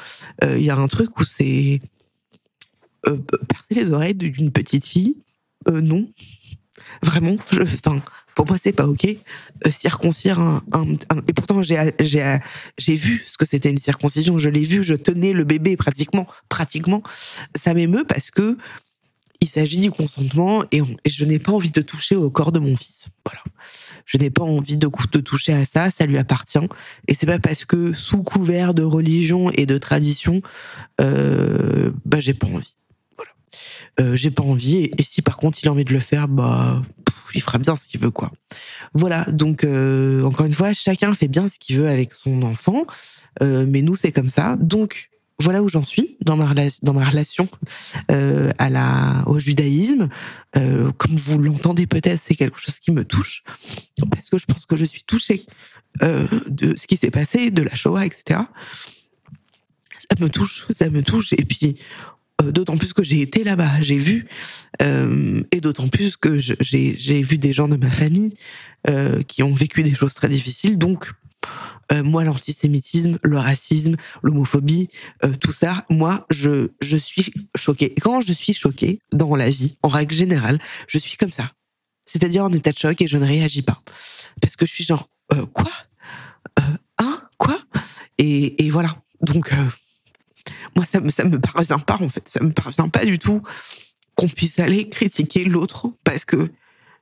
[0.42, 1.81] Il y a un truc où c'est
[3.02, 5.16] percer les oreilles d'une petite fille.
[5.70, 6.09] non,
[7.03, 7.63] Vraiment, je,
[8.35, 9.05] pour moi, c'est pas ok.
[9.07, 10.63] Euh, circoncire un,
[11.29, 14.39] et pourtant j'ai vu ce que c'était une circoncision.
[14.39, 17.03] Je l'ai vu, je tenais le bébé pratiquement, pratiquement.
[17.55, 18.57] Ça m'émeut parce que
[19.41, 22.77] il s'agit du consentement et, je n'ai pas envie de toucher au corps de mon
[22.77, 23.09] fils.
[23.27, 23.43] Voilà.
[24.07, 26.59] Je n'ai pas envie de, de toucher à ça, ça lui appartient.
[27.09, 30.43] Et c'est pas parce que sous couvert de religion et de tradition,
[31.01, 32.75] euh, bah j'ai pas envie.
[34.01, 34.91] Euh, j'ai pas envie.
[34.99, 36.83] Et, si par contre il a envie de le faire, bah
[37.35, 38.31] il fera bien ce qu'il veut quoi.
[38.95, 39.25] Voilà.
[39.25, 42.87] Donc euh, encore une fois, chacun fait bien ce qu'il veut avec son enfant,
[43.43, 44.57] euh, mais nous c'est comme ça.
[44.57, 47.49] Donc voilà où j'en suis dans ma, dans ma relation
[48.09, 50.09] à la, au judaïsme.
[50.53, 53.43] comme vous l'entendez peut-être, c'est quelque chose qui me touche
[54.11, 55.47] parce que je pense que je suis touchée
[56.01, 58.41] de ce qui s'est passé, de la Shoah, etc.
[59.99, 61.33] Ça me touche, ça me touche.
[61.33, 61.77] Et puis
[62.50, 64.26] d'autant plus que j'ai été là-bas, j'ai vu,
[64.81, 68.35] euh, et d'autant plus que j'ai vu des gens de ma famille
[68.88, 70.78] euh, qui ont vécu des choses très difficiles.
[70.78, 71.12] Donc,
[71.92, 74.88] moi, l'antisémitisme, le racisme, l'homophobie,
[75.40, 77.92] tout ça, moi, je, je suis choquée.
[77.94, 81.52] Et quand je suis choquée dans la vie, en règle générale, je suis comme ça.
[82.07, 83.83] C'est-à-dire en état de choc et je ne réagis pas.
[84.40, 85.11] Parce que je suis genre,
[85.52, 85.70] quoi?
[86.96, 87.22] Hein?
[87.37, 87.59] Quoi?
[88.16, 88.96] Et, et, voilà.
[89.20, 89.52] Donc,
[90.76, 92.28] moi, ça me, ça me parvient pas, en fait.
[92.28, 93.42] Ça me parvient pas du tout
[94.14, 96.50] qu'on puisse aller critiquer l'autre parce que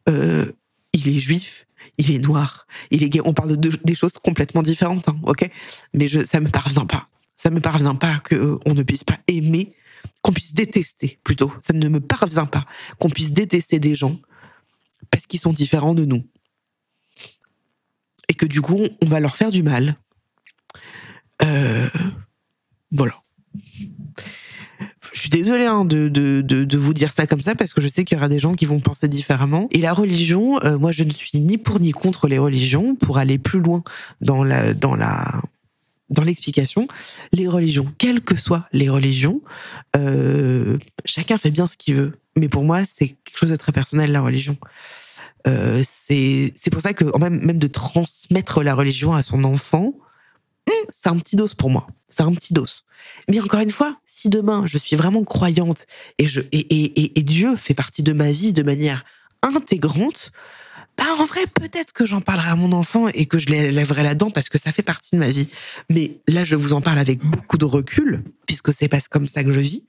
[0.08, 0.52] euh,
[0.92, 1.66] il est juif,
[1.98, 3.20] il est noir, il est gay.
[3.24, 5.48] On parle de, choses complètement différentes, hein, ok?
[5.94, 7.08] Mais je, ça me parvient pas.
[7.36, 9.74] Ça me parvient pas que euh, on ne puisse pas aimer,
[10.22, 11.52] qu'on puisse détester plutôt.
[11.66, 12.64] Ça ne me parvient pas
[12.98, 14.18] qu'on puisse détester des gens
[15.10, 16.24] parce qu'ils sont différents de nous
[18.28, 19.96] et que du coup on va leur faire du mal.
[21.42, 21.88] Euh,
[22.92, 23.19] voilà.
[25.12, 28.16] Je suis désolée hein, de, vous dire ça comme ça parce que je sais qu'il
[28.16, 29.68] y aura des gens qui vont penser différemment.
[29.72, 32.94] Et la religion, euh, moi je ne suis ni pour ni contre les religions.
[32.94, 33.82] Pour aller plus loin
[34.20, 34.44] dans
[36.24, 36.86] l'explication,
[37.32, 39.40] les religions, quelles que soient les religions,
[39.96, 42.18] euh, chacun fait bien ce qu'il veut.
[42.36, 44.56] Mais pour moi, c'est quelque chose de très personnel la religion.
[45.46, 49.94] Euh, c'est pour ça que même de transmettre la religion à son enfant,
[50.92, 51.86] c'est un petit dos pour moi.
[52.08, 52.66] C'est un petit dos.
[53.28, 55.86] Mais encore une fois, si demain je suis vraiment croyante
[56.18, 59.04] et, je, Dieu fait partie de ma vie de manière
[59.42, 60.32] intégrante,
[60.98, 64.30] bah en vrai, peut-être que j'en parlerai à mon enfant et que je lèverai là-dedans
[64.30, 65.48] parce que ça fait partie de ma vie.
[65.88, 69.42] Mais là, je vous en parle avec beaucoup de recul, puisque c'est pas comme ça
[69.42, 69.86] que je vis.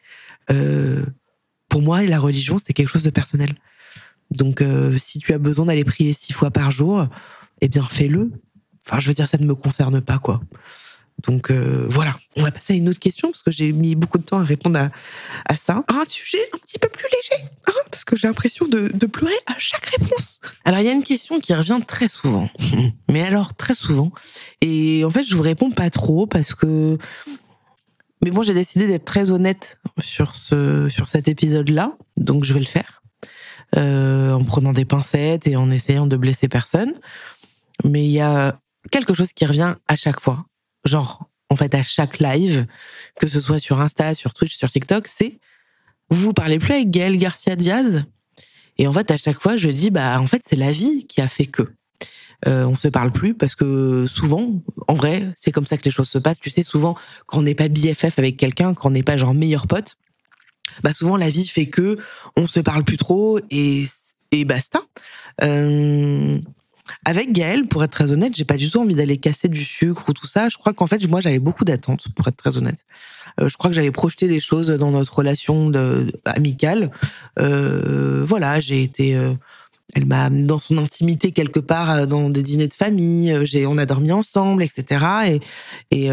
[0.52, 1.06] Euh,
[1.68, 3.56] pour moi, la religion, c'est quelque chose de personnel.
[4.30, 7.08] Donc, euh, si tu as besoin d'aller prier six fois par jour,
[7.60, 8.32] eh bien, fais-le.
[8.86, 10.42] Enfin, je veux dire, ça ne me concerne pas, quoi.
[11.24, 14.18] Donc euh, voilà, on va passer à une autre question parce que j'ai mis beaucoup
[14.18, 14.90] de temps à répondre à,
[15.46, 15.84] à ça.
[15.88, 19.36] Un sujet un petit peu plus léger, hein, parce que j'ai l'impression de, de pleurer
[19.46, 20.40] à chaque réponse.
[20.66, 22.50] Alors il y a une question qui revient très souvent,
[23.10, 24.12] mais alors très souvent.
[24.62, 26.98] Et en fait, je vous réponds pas trop parce que
[28.24, 32.60] mais bon, j'ai décidé d'être très honnête sur ce sur cet épisode-là, donc je vais
[32.60, 33.04] le faire
[33.78, 36.94] euh, en prenant des pincettes et en essayant de blesser personne.
[37.84, 40.46] Mais il y a quelque chose qui revient à chaque fois,
[40.86, 42.66] genre en fait à chaque live,
[43.20, 45.40] que ce soit sur Insta, sur Twitch, sur TikTok, c'est
[46.10, 48.04] vous parlez plus avec Gaël Garcia Diaz?
[48.78, 51.22] Et en fait, à chaque fois, je dis bah en fait c'est la vie qui
[51.22, 51.64] a fait que.
[52.48, 55.92] Euh, on se parle plus parce que souvent, en vrai, c'est comme ça que les
[55.92, 56.40] choses se passent.
[56.40, 59.36] Tu sais, souvent, quand on n'est pas BFF avec quelqu'un, quand on n'est pas genre
[59.36, 59.98] meilleur pote,
[60.82, 61.98] bah souvent la vie fait que
[62.36, 63.86] on se parle plus trop et
[64.32, 64.82] et basta.
[65.44, 66.40] Euh,
[67.06, 70.04] avec Gaël, pour être très honnête, j'ai pas du tout envie d'aller casser du sucre
[70.08, 70.50] ou tout ça.
[70.50, 72.86] Je crois qu'en fait, moi, j'avais beaucoup d'attentes, pour être très honnête.
[73.40, 75.72] Euh, je crois que j'avais projeté des choses dans notre relation
[76.26, 76.92] amicale.
[77.40, 79.16] Euh, voilà, j'ai été.
[79.16, 79.34] Euh,
[79.94, 83.38] elle m'a dans son intimité quelque part dans des dîners de famille.
[83.44, 85.42] J'ai, on a dormi ensemble, etc.
[85.92, 86.10] Et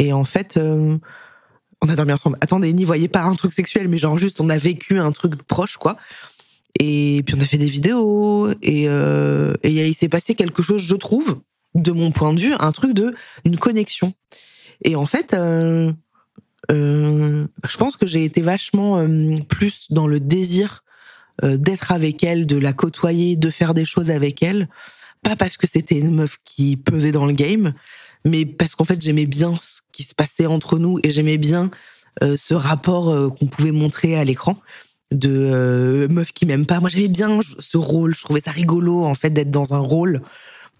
[0.00, 0.56] et, en fait.
[0.58, 2.38] on a dormi ensemble.
[2.40, 5.42] Attendez, n'y voyez pas un truc sexuel, mais genre juste on a vécu un truc
[5.42, 5.96] proche, quoi.
[6.80, 10.82] Et puis on a fait des vidéos et, euh, et il s'est passé quelque chose,
[10.82, 11.40] je trouve,
[11.74, 14.14] de mon point de vue, un truc de une connexion.
[14.84, 15.92] Et en fait, euh,
[16.70, 20.84] euh, je pense que j'ai été vachement euh, plus dans le désir
[21.42, 24.68] euh, d'être avec elle, de la côtoyer, de faire des choses avec elle.
[25.22, 27.74] Pas parce que c'était une meuf qui pesait dans le game,
[28.24, 31.70] mais parce qu'en fait j'aimais bien ce qui se passait entre nous et j'aimais bien
[32.22, 34.56] euh, ce rapport qu'on pouvait montrer à l'écran
[35.12, 36.80] de euh, meuf qui m'aime pas.
[36.80, 38.14] Moi, j'aimais bien ce rôle.
[38.14, 40.22] Je trouvais ça rigolo, en fait, d'être dans un rôle.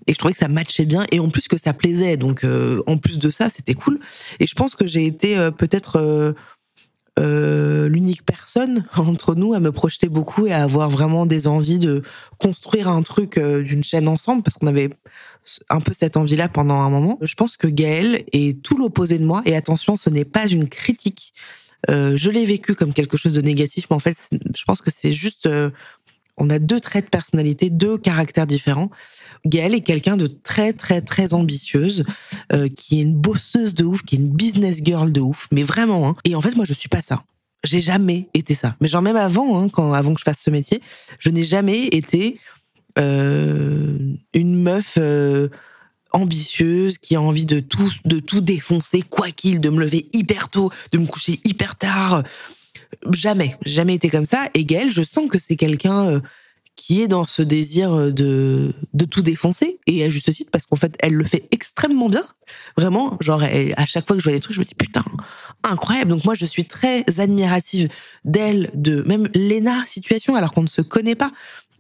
[0.07, 1.05] Et je trouvais que ça matchait bien.
[1.13, 2.17] Et en plus que ça plaisait.
[2.17, 4.01] Donc, euh, en plus de ça, c'était cool.
[4.41, 6.35] Et je pense que j'ai été euh, peut-être
[7.19, 11.79] euh, l'unique personne entre nous à me projeter beaucoup et à avoir vraiment des envies
[11.79, 12.03] de
[12.39, 14.43] construire un truc d'une chaîne ensemble.
[14.43, 14.91] Parce qu'on avait
[15.69, 17.19] un peu cette envie-là pendant un moment.
[17.21, 19.43] Je pense que Gaël est tout l'opposé de moi.
[19.45, 21.35] Et attention, ce n'est pas une critique.
[21.91, 24.91] Euh, je l'ai vécu comme quelque chose de négatif, mais en fait, je pense que
[24.95, 25.71] c'est juste, euh,
[26.37, 28.91] on a deux traits de personnalité, deux caractères différents.
[29.45, 32.05] Gaëlle est quelqu'un de très très très ambitieuse,
[32.53, 35.65] euh, qui est une bosseuse de ouf, qui est une business girl de ouf, mais
[35.65, 36.09] vraiment.
[36.09, 36.17] Hein.
[36.25, 37.25] Et en fait, moi, je suis pas ça.
[37.65, 38.77] J'ai jamais été ça.
[38.81, 40.81] Mais genre même avant, hein, quand avant que je fasse ce métier,
[41.19, 42.39] je n'ai jamais été
[42.97, 44.99] une meuf.
[46.13, 50.49] Ambitieuse, qui a envie de tout, de tout défoncer, quoi qu'il, de me lever hyper
[50.49, 52.23] tôt, de me coucher hyper tard.
[53.13, 54.49] Jamais, jamais été comme ça.
[54.55, 56.21] Et Gaëlle, je sens que c'est quelqu'un euh,
[56.77, 60.67] qui est dans ce désir euh, de, de tout défoncer, et à juste titre, parce
[60.67, 62.25] qu'en fait, elle le fait extrêmement bien.
[62.77, 65.05] Vraiment, genre, à chaque fois que je vois des trucs, je me dis, putain,
[65.63, 66.11] incroyable.
[66.11, 67.89] Donc moi, je suis très admirative
[68.25, 71.33] d'elle, de même Lena situation, alors qu'on ne se connaît pas.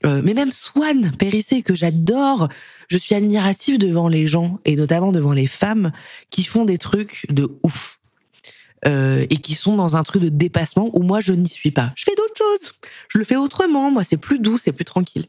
[0.04, 2.48] Euh, mais même Swan Périssé, que j'adore,
[2.88, 5.92] je suis admirative devant les gens, et notamment devant les femmes,
[6.30, 7.98] qui font des trucs de ouf.
[8.84, 11.92] Euh, et qui sont dans un truc de dépassement où moi je n'y suis pas.
[11.94, 12.72] Je fais d'autres choses.
[13.06, 13.92] Je le fais autrement.
[13.92, 15.26] Moi, c'est plus doux, c'est plus tranquille.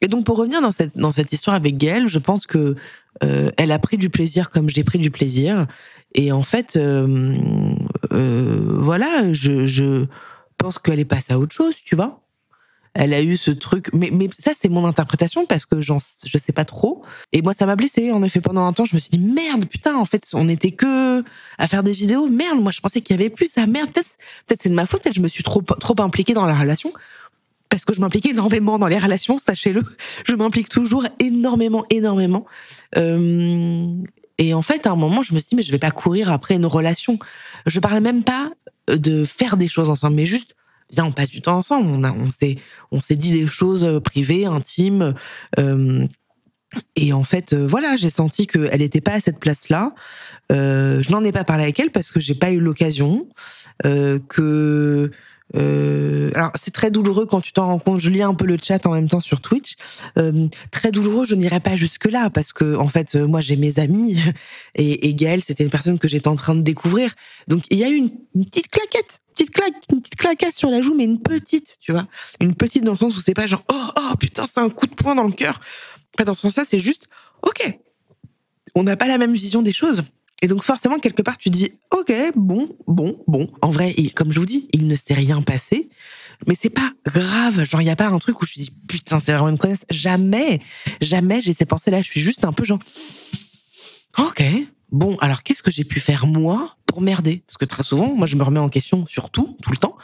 [0.00, 2.74] Et donc, pour revenir dans cette, dans cette histoire avec Gaëlle, je pense que
[3.22, 5.66] euh, elle a pris du plaisir comme j'ai pris du plaisir.
[6.14, 7.34] Et en fait, euh,
[8.12, 10.06] euh, voilà, je, je
[10.56, 12.20] pense qu'elle est passée à autre chose, tu vois.
[13.00, 16.36] Elle a eu ce truc, mais, mais ça c'est mon interprétation parce que j'en, je
[16.36, 17.04] sais pas trop.
[17.32, 18.10] Et moi ça m'a blessée.
[18.10, 20.72] En effet, pendant un temps, je me suis dit merde, putain, en fait, on était
[20.72, 21.22] que
[21.58, 22.28] à faire des vidéos.
[22.28, 23.52] Merde, moi je pensais qu'il y avait plus.
[23.56, 25.02] Ah merde, peut-être, peut-être c'est de ma faute.
[25.04, 26.92] Peut-être je me suis trop, trop impliquée dans la relation
[27.68, 29.84] parce que je m'implique énormément dans les relations, sachez-le.
[30.26, 32.46] Je m'implique toujours énormément, énormément.
[32.96, 33.86] Euh,
[34.38, 36.32] et en fait, à un moment, je me suis dit, mais je vais pas courir
[36.32, 37.18] après une relation.
[37.66, 38.50] Je parlais même pas
[38.88, 40.56] de faire des choses ensemble, mais juste,
[40.98, 42.06] on passe du temps ensemble.
[42.06, 42.56] On s'est,
[42.90, 45.14] on s'est dit des choses privées, intimes.
[45.58, 46.06] euh,
[46.96, 49.94] et en fait, euh, voilà, j'ai senti qu'elle n'était pas à cette place-là.
[50.52, 53.28] Euh, je n'en ai pas parlé avec elle parce que j'ai pas eu l'occasion.
[53.86, 55.10] Euh, que
[55.56, 58.00] euh, alors c'est très douloureux quand tu t'en rends compte.
[58.00, 59.76] Je lis un peu le chat en même temps sur Twitch.
[60.18, 61.24] Euh, très douloureux.
[61.24, 64.18] Je n'irai pas jusque là parce que en fait, euh, moi j'ai mes amis
[64.74, 67.14] et, et c'était une personne que j'étais en train de découvrir.
[67.46, 70.82] Donc il y a eu une petite claquette, petite claque, une petite claquette sur la
[70.82, 72.06] joue, mais une petite, tu vois,
[72.40, 74.86] une petite dans le sens où c'est pas genre oh oh putain c'est un coup
[74.86, 75.60] de poing dans le cœur.
[76.16, 77.08] Pas dans ce sens-là, c'est juste
[77.42, 77.78] ok.
[78.74, 80.02] On n'a pas la même vision des choses.
[80.40, 83.48] Et donc forcément, quelque part, tu dis, ok, bon, bon, bon.
[83.60, 85.88] En vrai, comme je vous dis, il ne s'est rien passé,
[86.46, 87.64] mais c'est pas grave.
[87.64, 89.84] Genre, il y a pas un truc où je dis, putain, c'est vraiment une connaisse.
[89.90, 90.60] Jamais,
[91.00, 92.02] jamais j'ai ces pensées-là.
[92.02, 92.78] Je suis juste un peu genre,
[94.18, 94.44] ok,
[94.90, 97.42] bon, alors qu'est-ce que j'ai pu faire moi pour merder?
[97.46, 99.96] Parce que très souvent, moi, je me remets en question sur tout, tout le temps.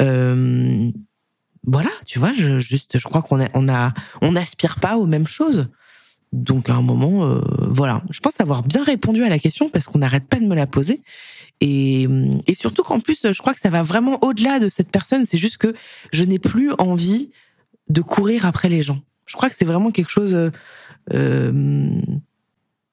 [0.00, 0.90] Euh,
[1.64, 5.06] voilà, tu vois, je, juste, je crois qu'on a, on a, on n'aspire pas aux
[5.06, 5.68] mêmes choses.
[6.32, 9.86] Donc à un moment, euh, voilà, je pense avoir bien répondu à la question parce
[9.86, 11.02] qu'on n'arrête pas de me la poser.
[11.60, 12.06] Et,
[12.46, 15.26] et surtout qu'en plus, je crois que ça va vraiment au-delà de cette personne.
[15.28, 15.74] C'est juste que
[16.12, 17.30] je n'ai plus envie
[17.88, 19.02] de courir après les gens.
[19.26, 20.32] Je crois que c'est vraiment quelque chose.
[20.34, 20.50] Euh,
[21.12, 22.00] euh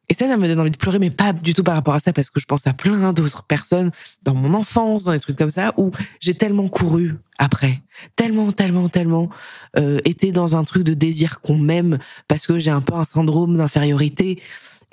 [0.09, 1.99] et ça, ça me donne envie de pleurer, mais pas du tout par rapport à
[1.99, 3.91] ça, parce que je pense à plein d'autres personnes
[4.23, 5.91] dans mon enfance, dans des trucs comme ça, où
[6.21, 7.81] j'ai tellement couru après,
[8.15, 9.29] tellement, tellement, tellement
[9.77, 13.05] euh, été dans un truc de désir qu'on m'aime, parce que j'ai un peu un
[13.05, 14.41] syndrome d'infériorité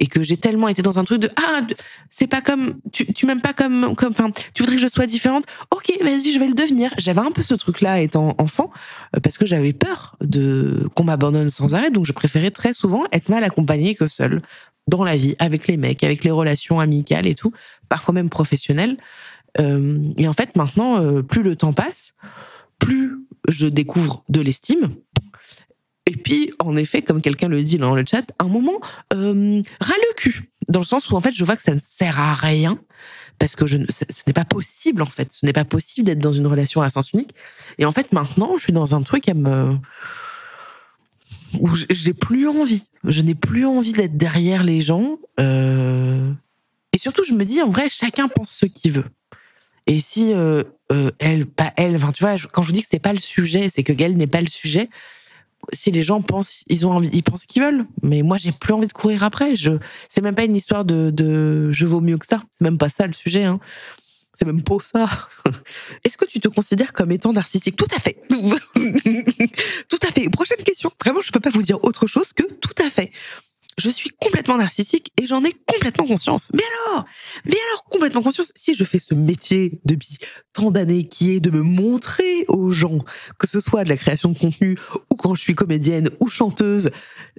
[0.01, 1.61] et que j'ai tellement été dans un truc de ah
[2.09, 5.07] c'est pas comme tu tu m'aimes pas comme comme enfin tu voudrais que je sois
[5.07, 5.45] différente?
[5.71, 6.93] Ok vas-y je vais le devenir.
[6.99, 8.73] J'avais un peu ce truc là étant enfant
[9.15, 13.05] euh, parce que j'avais peur de qu'on m'abandonne sans arrêt donc je préférais très souvent
[13.13, 14.43] être mal accompagnée que seule
[14.87, 17.53] dans la vie, avec les mecs, avec les relations amicales et tout,
[17.89, 18.97] parfois même professionnelles.
[19.61, 22.15] Euh, et en fait, maintenant, euh, plus le temps passe,
[22.79, 23.19] plus
[23.49, 24.91] je découvre de l'estime.
[26.07, 28.79] Et puis, en effet, comme quelqu'un le dit dans le chat, un moment,
[29.15, 31.81] euh, ras le cul, dans le sens où en fait, je vois que ça ne
[31.83, 32.79] sert à rien
[33.39, 36.33] parce que je, ce, n'est pas possible en fait, ce n'est pas possible d'être dans
[36.33, 37.35] une relation à sens unique.
[37.79, 39.77] Et en fait, maintenant, je suis dans un truc à me
[41.61, 42.85] où j'ai plus envie.
[43.05, 45.19] Je n'ai plus envie d'être derrière les gens.
[45.41, 46.33] Euh...
[46.93, 49.07] Et surtout, je me dis, en vrai, chacun pense ce qu'il veut.
[49.87, 50.63] Et si euh,
[50.93, 53.69] euh, elle, pas elle, tu vois, quand je vous dis que c'est pas le sujet,
[53.75, 54.89] c'est que Gaël n'est pas le sujet.
[55.73, 57.87] Si les gens pensent, ils ont envie, ils pensent qu'ils veulent.
[58.03, 59.57] Mais moi, j'ai plus envie de courir après.
[59.57, 59.73] Je,
[60.09, 62.43] c'est même pas une histoire de, de, je vaux mieux que ça.
[62.53, 63.45] C'est même pas ça le sujet.
[63.45, 63.61] Hein.
[64.35, 65.09] C'est même pas ça.
[66.05, 67.77] Est-ce que tu te considères comme étant narcissique?
[67.77, 68.19] Tout à fait.
[69.89, 70.29] tout à fait.
[70.29, 70.91] Prochaine question.
[71.03, 73.13] Vraiment, je peux pas vous dire autre chose que tout à fait.
[73.77, 76.49] Je suis complètement narcissique et j'en ai complètement conscience.
[76.55, 77.05] Mais alors?
[77.45, 78.53] Mais alors, complètement conscience?
[78.55, 80.19] Si je fais ce métier depuis
[80.53, 83.01] tant d'années qui est de me montrer aux gens,
[83.39, 84.79] que ce soit de la création de contenu
[85.11, 86.91] ou quand je suis comédienne ou chanteuse,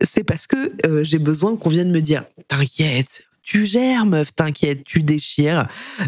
[0.03, 4.83] c'est parce que euh, j'ai besoin qu'on vienne me dire, t'inquiète, tu gères, meuf, t'inquiète,
[4.83, 5.67] tu déchires.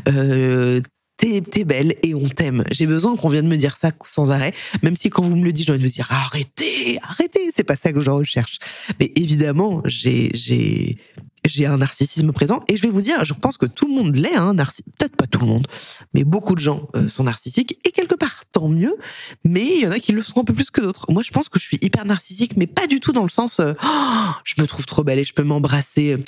[0.10, 0.82] Euh,
[1.17, 2.63] T'es, belle et on t'aime.
[2.69, 5.52] J'ai besoin qu'on vienne me dire ça sans arrêt, même si quand vous me le
[5.52, 7.50] dites, j'ai envie de vous dire arrêtez, arrêtez.
[7.56, 8.60] C'est pas ça que je recherche.
[9.00, 11.00] Mais évidemment, j'ai, j'ai,
[11.48, 14.16] j'ai un narcissisme présent et je vais vous dire, je pense que tout le monde
[14.16, 15.66] l'est, hein, peut-être pas tout le monde,
[16.14, 18.96] mais beaucoup de gens euh, sont narcissiques et quelque part tant mieux.
[19.44, 21.06] Mais il y en a qui le sont un peu plus que d'autres.
[21.10, 23.60] Moi, je pense que je suis hyper narcissique, mais pas du tout dans le sens,
[23.60, 26.24] euh, oh, je me trouve trop belle et je peux m'embrasser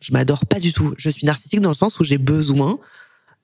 [0.00, 0.94] je m'adore pas du tout.
[0.96, 2.78] Je suis narcissique dans le sens où j'ai besoin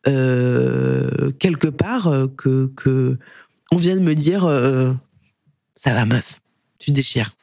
[0.06, 3.18] euh, quelque part que que
[3.70, 4.42] on vienne me dire
[5.76, 6.40] ça va meuf,
[6.78, 7.37] tu déchires.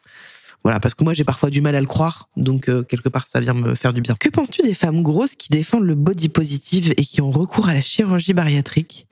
[0.65, 3.39] Voilà, parce que moi j'ai parfois du mal à le croire, donc quelque part ça
[3.39, 4.15] vient me faire du bien.
[4.19, 7.75] Que penses-tu des femmes grosses qui défendent le body positive et qui ont recours à
[7.75, 9.08] la chirurgie bariatrique?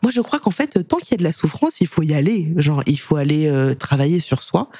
[0.00, 2.14] Moi, je crois qu'en fait, tant qu'il y a de la souffrance, il faut y
[2.14, 2.52] aller.
[2.56, 4.70] Genre, il faut aller euh, travailler sur soi.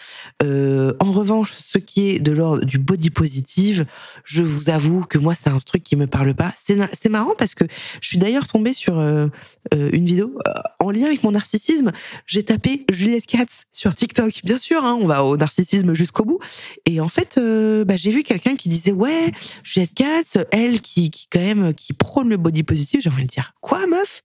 [0.43, 3.85] Euh, en revanche, ce qui est de l'ordre du body positive,
[4.25, 6.55] je vous avoue que moi, c'est un truc qui me parle pas.
[6.57, 7.65] C'est marrant parce que
[8.01, 9.29] je suis d'ailleurs tombée sur euh,
[9.75, 11.93] euh une vidéo euh, en lien avec mon narcissisme.
[12.27, 14.41] J'ai tapé Juliette Katz sur TikTok.
[14.45, 16.41] Bien sûr, hein, on va au narcissisme jusqu'au bout.
[16.87, 17.39] Et en fait,
[17.87, 19.31] bah, j'ai vu quelqu'un qui disait ouais,
[19.63, 23.03] Juliette Katz, elle qui, qui quand même qui prône le body positive.
[23.05, 24.23] J'ai envie de dire quoi, meuf?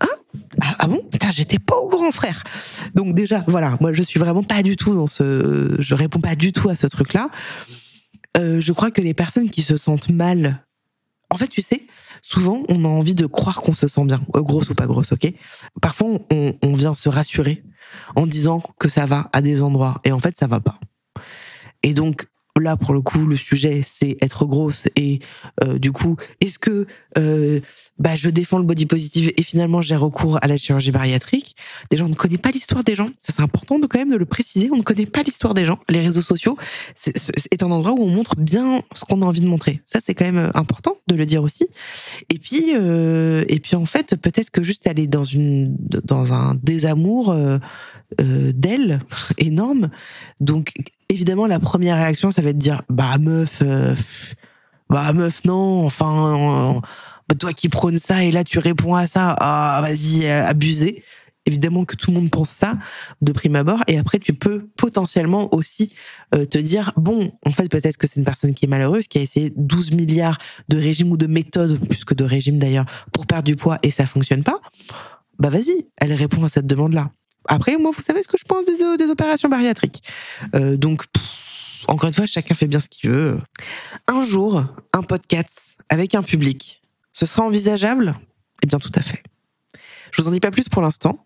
[0.00, 0.08] Hein
[0.62, 1.02] ah, ah, bon?
[1.30, 2.42] J'étais pas au grand frère.
[2.94, 6.34] Donc déjà, voilà, moi je suis vraiment pas du tout dans ce, je réponds pas
[6.34, 7.30] du tout à ce truc-là.
[8.36, 10.64] Euh, je crois que les personnes qui se sentent mal,
[11.30, 11.86] en fait, tu sais,
[12.22, 15.12] souvent on a envie de croire qu'on se sent bien, euh, grosse ou pas grosse,
[15.12, 15.32] ok?
[15.80, 17.62] Parfois on, on vient se rassurer
[18.16, 20.78] en disant que ça va à des endroits et en fait ça va pas.
[21.82, 22.26] Et donc
[22.58, 25.20] là pour le coup le sujet c'est être grosse et
[25.62, 26.86] euh, du coup est-ce que
[27.18, 27.60] euh,
[27.98, 31.56] bah je défends le body positive et finalement j'ai recours à la chirurgie bariatrique?
[31.90, 33.10] Déjà on ne connaît pas l'histoire des gens.
[33.18, 34.70] Ça c'est important de quand même de le préciser.
[34.72, 36.56] On ne connaît pas l'histoire des gens les réseaux sociaux.
[36.94, 39.82] C'est, un endroit où on montre bien ce qu'on a envie de montrer.
[39.84, 41.68] Ça c'est quand même important de le dire aussi.
[42.32, 46.54] Et puis euh, et puis en fait peut-être que juste aller dans une dans un
[46.54, 47.58] désamour euh,
[48.20, 49.00] euh d'elle
[49.38, 49.90] énorme.
[50.40, 50.72] Donc
[51.10, 53.94] évidemment, la première réaction, ça va être de dire, bah meuf, euh,
[54.88, 56.80] bah meuf, non, enfin,
[57.28, 61.04] bah, toi qui prônes ça et là tu réponds à ça, ah vas-y, euh, abusé.
[61.46, 62.76] Évidemment que tout le monde pense ça
[63.22, 65.94] de prime abord, et après tu peux potentiellement aussi
[66.34, 69.18] euh, te dire bon, en fait peut-être que c'est une personne qui est malheureuse, qui
[69.18, 73.26] a essayé 12 milliards de régimes ou de méthodes, plus que de régimes d'ailleurs, pour
[73.26, 74.60] perdre du poids et ça fonctionne pas.
[75.38, 77.10] Bah vas-y, elle répond à cette demande-là.
[77.50, 80.04] Après, moi, vous savez ce que je pense des, opérations bariatriques.
[80.54, 81.02] Euh, donc,
[81.88, 83.40] encore une fois, chacun fait bien ce qu'il veut.
[84.06, 86.80] Un jour, un podcast avec un public,
[87.12, 88.14] ce sera envisageable?
[88.62, 89.24] Eh bien, tout à fait.
[90.12, 91.24] Je vous en dis pas plus pour l'instant,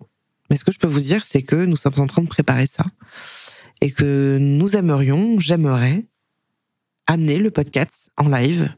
[0.48, 2.66] mais ce que je peux vous dire, c'est que nous sommes en train de préparer
[2.66, 2.86] ça
[3.82, 6.06] et que nous aimerions, j'aimerais,
[7.06, 8.74] amener le podcast en live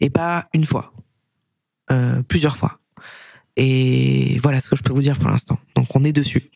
[0.00, 0.94] et pas une fois,
[1.90, 2.80] euh, plusieurs fois.
[3.56, 5.58] Et voilà ce que je peux vous dire pour l'instant.
[5.74, 6.50] Donc on est dessus.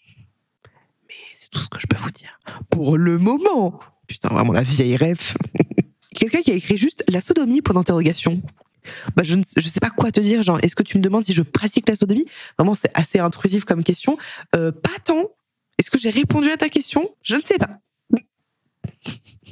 [1.52, 2.40] Tout ce que je peux vous dire.
[2.70, 3.78] Pour le moment.
[4.08, 5.36] Putain, vraiment la vieille ref.
[6.14, 8.42] Quelqu'un qui a écrit juste la sodomie pour d'interrogation.
[9.14, 10.42] Bah, je ne je sais pas quoi te dire.
[10.42, 12.26] Genre, est-ce que tu me demandes si je pratique la sodomie?
[12.58, 14.18] Vraiment, c'est assez intrusif comme question.
[14.56, 15.30] Euh, pas tant.
[15.78, 17.14] Est-ce que j'ai répondu à ta question?
[17.22, 17.78] Je ne sais pas.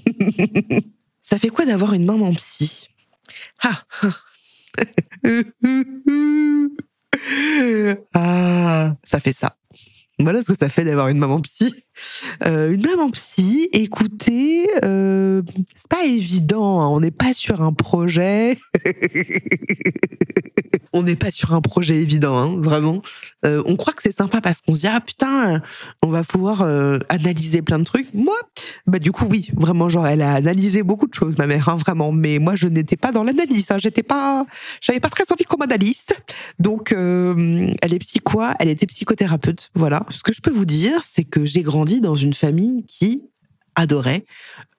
[1.22, 2.88] Ça fait quoi d'avoir une maman psy?
[3.62, 3.84] Ah.
[8.14, 9.56] ah, ça fait ça.
[10.22, 11.74] Voilà ce que ça fait d'avoir une maman psy.
[12.46, 15.42] Euh, une maman psy, écoutez, euh,
[15.76, 16.80] c'est pas évident.
[16.80, 16.88] Hein.
[16.88, 18.56] on n'est pas sur un projet.
[20.92, 23.02] on n'est pas sur un projet évident, hein, vraiment.
[23.44, 25.60] Euh, on croit que c'est sympa parce qu'on se dit ah putain,
[26.02, 28.12] on va pouvoir euh, analyser plein de trucs.
[28.14, 28.36] Moi,
[28.86, 31.76] bah du coup oui, vraiment genre elle a analysé beaucoup de choses, ma mère, hein,
[31.76, 32.12] vraiment.
[32.12, 33.70] Mais moi je n'étais pas dans l'analyse.
[33.70, 34.46] Hein, J'étais pas,
[34.80, 36.06] j'avais pas très envie qu'on m'analyse.
[36.58, 39.70] Donc euh, elle est psycho, elle était psychothérapeute.
[39.74, 40.04] Voilà.
[40.10, 43.30] Ce que je peux vous dire, c'est que j'ai grandi dans une famille qui
[43.80, 44.24] adorait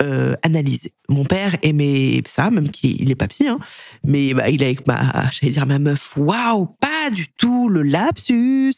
[0.01, 0.93] euh, analyser.
[1.09, 3.59] Mon père aimait ça, même qu'il est pas psy, hein,
[4.03, 7.81] mais bah, il est avec ma, j'allais dire ma meuf, waouh, pas du tout le
[7.81, 8.73] lapsus,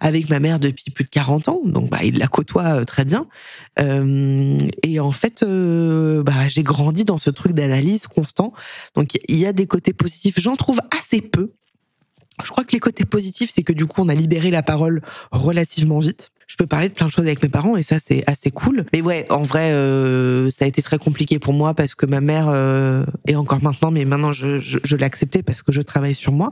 [0.00, 3.04] avec ma mère depuis plus de 40 ans, donc bah, il la côtoie euh, très
[3.04, 3.26] bien.
[3.78, 8.52] Euh, et en fait, bah, j'ai grandi dans ce truc d'analyse constant,
[8.94, 11.52] donc il y a des côtés positifs, j'en trouve assez peu.
[12.44, 15.02] Je crois que les côtés positifs, c'est que du coup, on a libéré la parole
[15.30, 18.24] relativement vite je peux parler de plein de choses avec mes parents et ça c'est
[18.26, 18.84] assez cool.
[18.92, 22.20] Mais ouais, en vrai, euh, ça a été très compliqué pour moi parce que ma
[22.20, 25.80] mère euh, et encore maintenant, mais maintenant je, je, je l'ai accepté parce que je
[25.80, 26.50] travaille sur moi.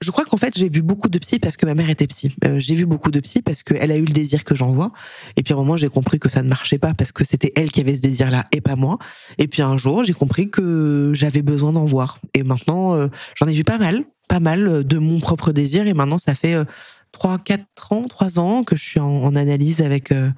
[0.00, 2.36] Je crois qu'en fait j'ai vu beaucoup de psy parce que ma mère était psy.
[2.44, 4.92] Euh, j'ai vu beaucoup de psy parce qu'elle a eu le désir que j'envoie.
[5.36, 7.52] Et puis à un moment j'ai compris que ça ne marchait pas parce que c'était
[7.56, 8.98] elle qui avait ce désir-là et pas moi.
[9.38, 12.20] Et puis un jour j'ai compris que j'avais besoin d'en voir.
[12.34, 15.88] Et maintenant euh, j'en ai vu pas mal, pas mal de mon propre désir.
[15.88, 16.64] Et maintenant ça fait euh,
[17.12, 20.30] 3, 4 ans, 3 ans que je suis en, analyse avec, euh,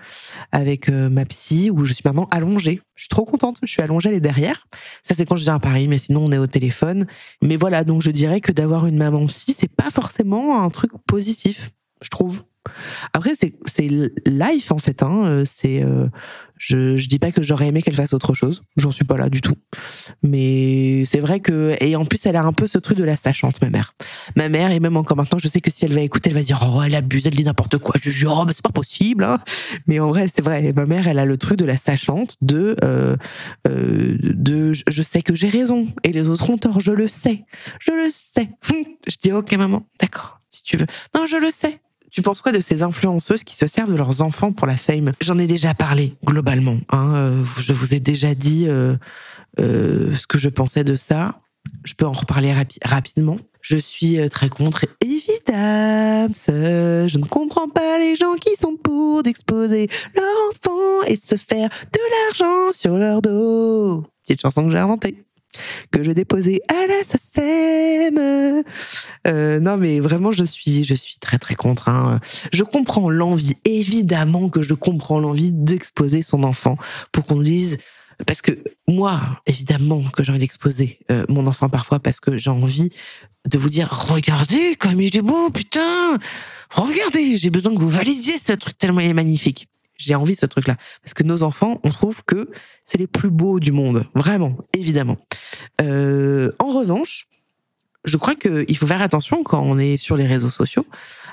[0.52, 2.80] avec euh, ma psy, où je suis maintenant allongée.
[2.94, 4.66] Je suis trop contente, je suis allongée, elle est derrière.
[5.02, 7.06] Ça, c'est quand je viens à Paris, mais sinon, on est au téléphone.
[7.42, 10.92] Mais voilà, donc je dirais que d'avoir une maman psy, c'est pas forcément un truc
[11.06, 11.70] positif,
[12.02, 12.42] je trouve.
[13.12, 13.88] Après, c'est
[14.26, 15.02] life en fait.
[15.02, 15.44] Hein.
[15.46, 16.08] C'est euh,
[16.60, 18.62] je je dis pas que j'aurais aimé qu'elle fasse autre chose.
[18.76, 19.54] J'en suis pas là du tout.
[20.22, 23.16] Mais c'est vrai que et en plus elle a un peu ce truc de la
[23.16, 23.94] sachante ma mère.
[24.36, 26.42] Ma mère et même encore maintenant, je sais que si elle va écouter, elle va
[26.42, 27.94] dire oh elle abuse, elle dit n'importe quoi.
[28.00, 29.24] Je dis oh mais c'est pas possible.
[29.24, 29.38] Hein.
[29.86, 30.72] Mais en vrai c'est vrai.
[30.74, 33.16] Ma mère elle a le truc de la sachante de euh,
[33.66, 36.80] euh, de je sais que j'ai raison et les autres ont tort.
[36.80, 37.44] Je le sais.
[37.80, 38.50] Je le sais.
[39.08, 40.86] Je dis ok maman, d'accord si tu veux.
[41.14, 41.80] Non je le sais.
[42.10, 45.12] Tu penses quoi de ces influenceuses qui se servent de leurs enfants pour la fame?
[45.20, 46.76] J'en ai déjà parlé globalement.
[46.90, 48.96] Hein, euh, je vous ai déjà dit euh,
[49.60, 51.40] euh, ce que je pensais de ça.
[51.84, 53.36] Je peux en reparler rapi rapidement.
[53.60, 56.32] Je suis très contre, évidemment.
[56.36, 61.68] Je ne comprends pas les gens qui sont pour d'exposer leur enfant et se faire
[61.68, 64.04] de l'argent sur leur dos.
[64.24, 65.22] Petite chanson que j'ai inventée
[65.90, 68.64] que je déposais à la SACEM.
[69.26, 71.88] Euh, non, mais vraiment, je suis, je suis très très contre.
[71.88, 72.20] Hein.
[72.52, 76.76] Je comprends l'envie, évidemment que je comprends l'envie d'exposer son enfant
[77.12, 77.78] pour qu'on dise.
[78.26, 78.52] Parce que
[78.86, 82.90] moi, évidemment que j'ai envie d'exposer euh, mon enfant parfois parce que j'ai envie
[83.48, 86.18] de vous dire regardez comme il est beau, putain,
[86.70, 89.68] regardez, j'ai besoin que vous valisiez ce truc tellement il est magnifique.
[90.00, 90.76] J'ai envie de ce truc-là.
[91.02, 92.48] Parce que nos enfants, on trouve que
[92.84, 94.04] c'est les plus beaux du monde.
[94.14, 95.18] Vraiment, évidemment.
[95.80, 97.28] Euh, en revanche,
[98.04, 100.86] je crois qu'il faut faire attention quand on est sur les réseaux sociaux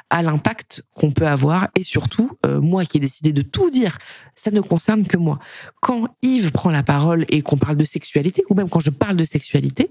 [0.09, 3.97] à l'impact qu'on peut avoir et surtout, euh, moi qui ai décidé de tout dire,
[4.35, 5.39] ça ne concerne que moi.
[5.81, 9.17] Quand Yves prend la parole et qu'on parle de sexualité, ou même quand je parle
[9.17, 9.89] de sexualité,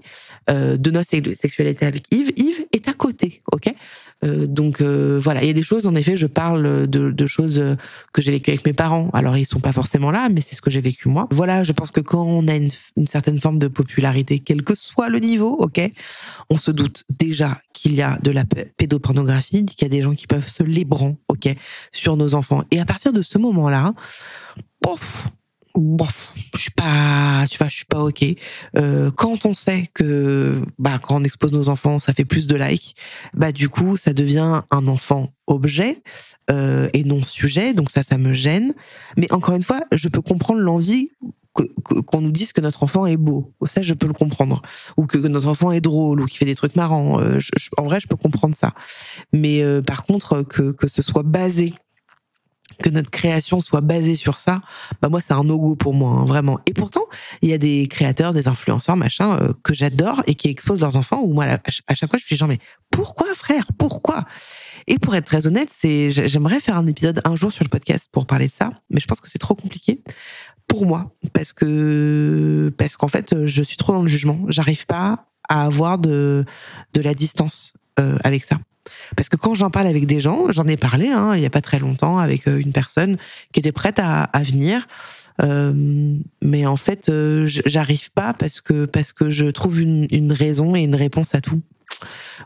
[0.49, 3.73] euh, de notre sexualité avec Yves, Yves est à côté, ok?
[4.25, 7.61] Euh, donc voilà, il y a des choses, en effet, je parle de, choses
[8.13, 9.09] que j'ai vécues avec mes parents.
[9.13, 11.27] Alors ils sont pas forcément là, mais c'est ce que j'ai vécu moi.
[11.29, 14.75] Voilà, je pense que quand on a une, une, certaine forme de popularité, quel que
[14.75, 15.81] soit le niveau, ok,
[16.49, 18.45] on se doute déjà qu'il y a de la
[18.77, 21.49] pédopornographie, qu'il y a des gens qui peuvent se lébran, ok,
[21.91, 22.63] sur nos enfants.
[22.71, 23.93] Et à partir de ce moment-là,
[26.55, 28.25] je suis pas, tu vois, je suis pas ok.
[28.77, 32.55] Euh, quand on sait que, bah, quand on expose nos enfants, ça fait plus de
[32.55, 32.95] likes,
[33.33, 36.01] bah, du coup, ça devient un enfant objet
[36.49, 37.73] euh, et non sujet.
[37.73, 38.73] Donc ça, ça me gêne.
[39.17, 41.11] Mais encore une fois, je peux comprendre l'envie
[41.83, 43.53] qu'on nous dise que notre enfant est beau.
[43.65, 44.61] Ça, je peux le comprendre.
[44.97, 47.19] Ou que notre enfant est drôle, ou qu'il fait des trucs marrants.
[47.19, 47.39] Euh,
[47.77, 48.73] en vrai, je peux comprendre ça.
[49.33, 51.73] Mais euh, par contre, que, que ce soit basé
[52.81, 54.61] que notre création soit basée sur ça,
[55.01, 56.59] bah moi c'est un no-go pour moi, hein, vraiment.
[56.65, 57.05] Et pourtant,
[57.41, 60.97] il y a des créateurs, des influenceurs, machin, euh, que j'adore et qui exposent leurs
[60.97, 61.21] enfants.
[61.23, 62.59] Où moi, à chaque fois, je suis genre mais
[62.91, 64.25] pourquoi, frère, pourquoi?
[64.87, 68.09] Et pour être très honnête, c'est j'aimerais faire un épisode un jour sur le podcast
[68.11, 70.03] pour parler de ça, mais je pense que c'est trop compliqué
[70.67, 74.39] pour moi parce que parce qu'en fait, je suis trop dans le jugement.
[74.49, 76.45] J'arrive pas à avoir de
[76.93, 78.57] de la distance euh, avec ça.
[79.15, 81.49] Parce que quand j'en parle avec des gens, j'en ai parlé hein, il n'y a
[81.49, 83.17] pas très longtemps avec euh, une personne
[83.51, 84.87] qui était prête à, venir.
[85.41, 87.11] Euh, mais en fait,
[87.45, 91.41] j'arrive pas parce que parce que je trouve une, une, raison et une réponse à
[91.41, 91.61] tout.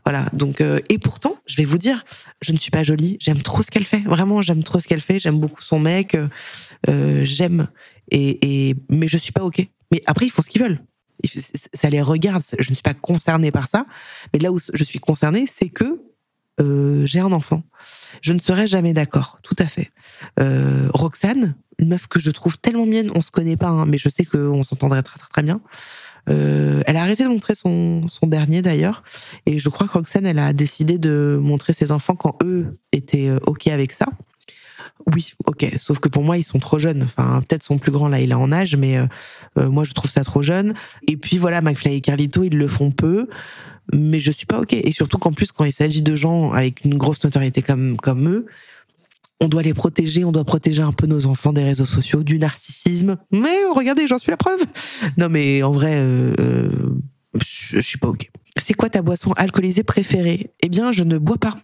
[0.05, 0.27] Voilà.
[0.33, 2.05] Donc et pourtant, je vais vous dire,
[2.41, 3.17] je ne suis pas jolie.
[3.19, 4.01] J'aime trop ce qu'elle fait.
[4.01, 5.19] Vraiment, j'aime trop ce qu'elle fait.
[5.19, 6.17] J'aime beaucoup son mec.
[6.87, 7.67] j'aime.
[8.11, 9.65] Et, mais je suis pas ok.
[9.91, 10.79] Mais après, ils font ce qu'ils veulent.
[11.73, 12.43] Ça les regarde.
[12.59, 13.85] Je ne suis pas concernée par ça.
[14.33, 16.01] Mais là où je suis concernée, c'est que
[16.59, 17.63] euh, j'ai un enfant.
[18.21, 19.91] Je ne serais jamais d'accord, tout à fait.
[20.39, 23.97] Euh, Roxane, une meuf que je trouve tellement mienne, on se connaît pas, hein, mais
[23.97, 25.61] je sais qu'on s'entendrait très, très très bien.
[26.29, 29.03] Euh, elle a arrêté de montrer son, son dernier d'ailleurs,
[29.45, 33.31] et je crois que Roxane, elle a décidé de montrer ses enfants quand eux étaient
[33.45, 34.05] ok avec ça.
[35.11, 35.67] Oui, ok.
[35.77, 37.01] Sauf que pour moi, ils sont trop jeunes.
[37.01, 38.99] Enfin, peut-être son plus grand là, il est en âge, mais
[39.55, 40.75] moi, je trouve ça trop jeune.
[41.07, 43.27] Et puis voilà, McFly et Carlito, ils le font peu
[43.93, 44.73] mais je suis pas ok.
[44.73, 48.29] Et surtout qu'en plus, quand il s'agit de gens avec une grosse notoriété comme comme
[48.29, 48.45] eux,
[49.41, 52.37] on doit les protéger, on doit protéger un peu nos enfants des réseaux sociaux, du
[52.37, 53.17] narcissisme.
[53.31, 54.61] Mais regardez, j'en suis la preuve.
[55.17, 56.33] Non, mais en vrai, euh,
[57.33, 58.29] je, je suis pas ok.
[58.57, 60.51] C'est quoi ta boisson alcoolisée préférée?
[60.61, 61.55] Eh bien, je ne bois pas.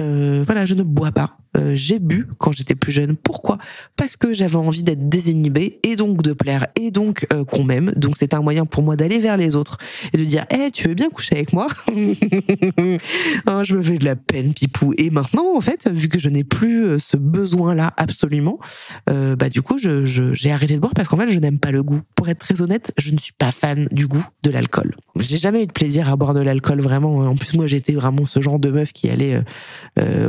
[0.00, 1.36] Euh, voilà, je ne bois pas.
[1.56, 3.16] Euh, j'ai bu quand j'étais plus jeune.
[3.16, 3.58] Pourquoi?
[3.96, 7.92] Parce que j'avais envie d'être désinhibée et donc de plaire et donc euh, qu'on m'aime.
[7.96, 9.78] Donc c'est un moyen pour moi d'aller vers les autres
[10.12, 11.68] et de dire "Eh, tu veux bien coucher avec moi?
[11.88, 11.92] Oh,
[13.64, 14.94] Je me fais de la peine, pipou.
[14.98, 18.58] Et maintenant, en fait, vu que je n'ai plus euh, ce besoin-là absolument,
[19.06, 22.00] bah du coup, j'ai arrêté de boire parce qu'en fait, je n'aime pas le goût.
[22.14, 24.94] Pour être très honnête, je ne suis pas fan du goût de l'alcool.
[25.18, 27.18] J'ai jamais eu de plaisir à boire de l'alcool vraiment.
[27.18, 29.42] En plus, moi, j'étais vraiment ce genre de meuf qui allait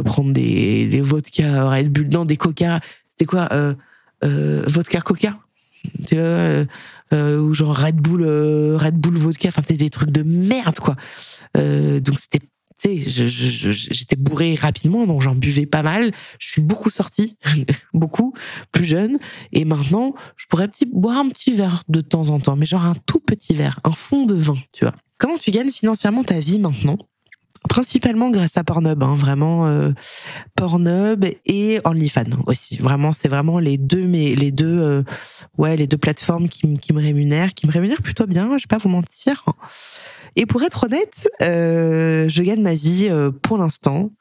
[0.05, 2.79] prendre des vodka Red Bull, non, des coca.
[3.11, 3.73] C'était quoi euh,
[4.23, 5.37] euh, Vodka coca?
[6.13, 6.65] Euh,
[7.11, 9.49] ou genre Red Bull, Red Bull vodka.
[9.49, 10.95] Enfin, c'était des trucs de merde, quoi.
[11.55, 12.39] donc c'était
[12.81, 13.29] tu sais,
[13.73, 16.13] j'étais bourré rapidement, donc j'en buvais pas mal.
[16.37, 17.35] Je suis beaucoup sortie,
[17.93, 18.33] beaucoup,
[18.71, 19.19] plus jeune.
[19.51, 22.85] Et maintenant, je pourrais petit, boire un petit verre de temps en temps, mais genre
[22.85, 24.95] un tout petit verre, un fond de vin, tu vois.
[25.17, 26.97] Comment tu gagnes financièrement ta vie maintenant?
[27.69, 29.91] Principalement grâce à Pornhub, hein, vraiment euh,
[30.55, 32.77] Pornhub et OnlyFans aussi.
[32.77, 35.03] Vraiment, c'est vraiment les deux, mais les deux, euh,
[35.57, 38.57] ouais, les deux plateformes qui, qui, me rémunèrent, qui me rémunèrent plutôt bien.
[38.57, 39.45] Je vais pas vous mentir.
[40.35, 44.11] Et pour être honnête, euh, je gagne ma vie euh, pour l'instant.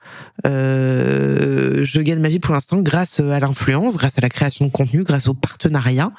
[0.47, 4.71] Euh, je gagne ma vie pour l'instant grâce à l'influence, grâce à la création de
[4.71, 6.13] contenu, grâce au partenariat.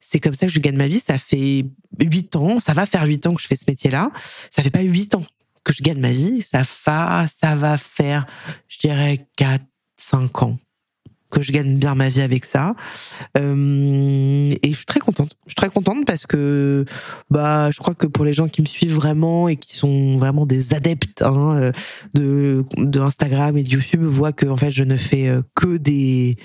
[0.00, 1.00] C'est comme ça que je gagne ma vie.
[1.00, 1.66] Ça fait
[2.00, 4.10] huit ans, ça va faire huit ans que je fais ce métier-là.
[4.50, 5.24] Ça fait pas huit ans
[5.68, 8.26] que je gagne ma vie, ça va, ça va faire,
[8.68, 9.62] je dirais, 4,
[9.98, 10.58] 5 ans
[11.30, 12.74] que je gagne bien ma vie avec ça.
[13.36, 15.36] Euh, et je suis très contente.
[15.44, 16.86] Je suis très contente parce que
[17.28, 20.46] bah je crois que pour les gens qui me suivent vraiment et qui sont vraiment
[20.46, 21.72] des adeptes hein, euh,
[22.14, 25.76] de, de Instagram et de YouTube voient que en fait je ne fais euh, que
[25.76, 26.38] des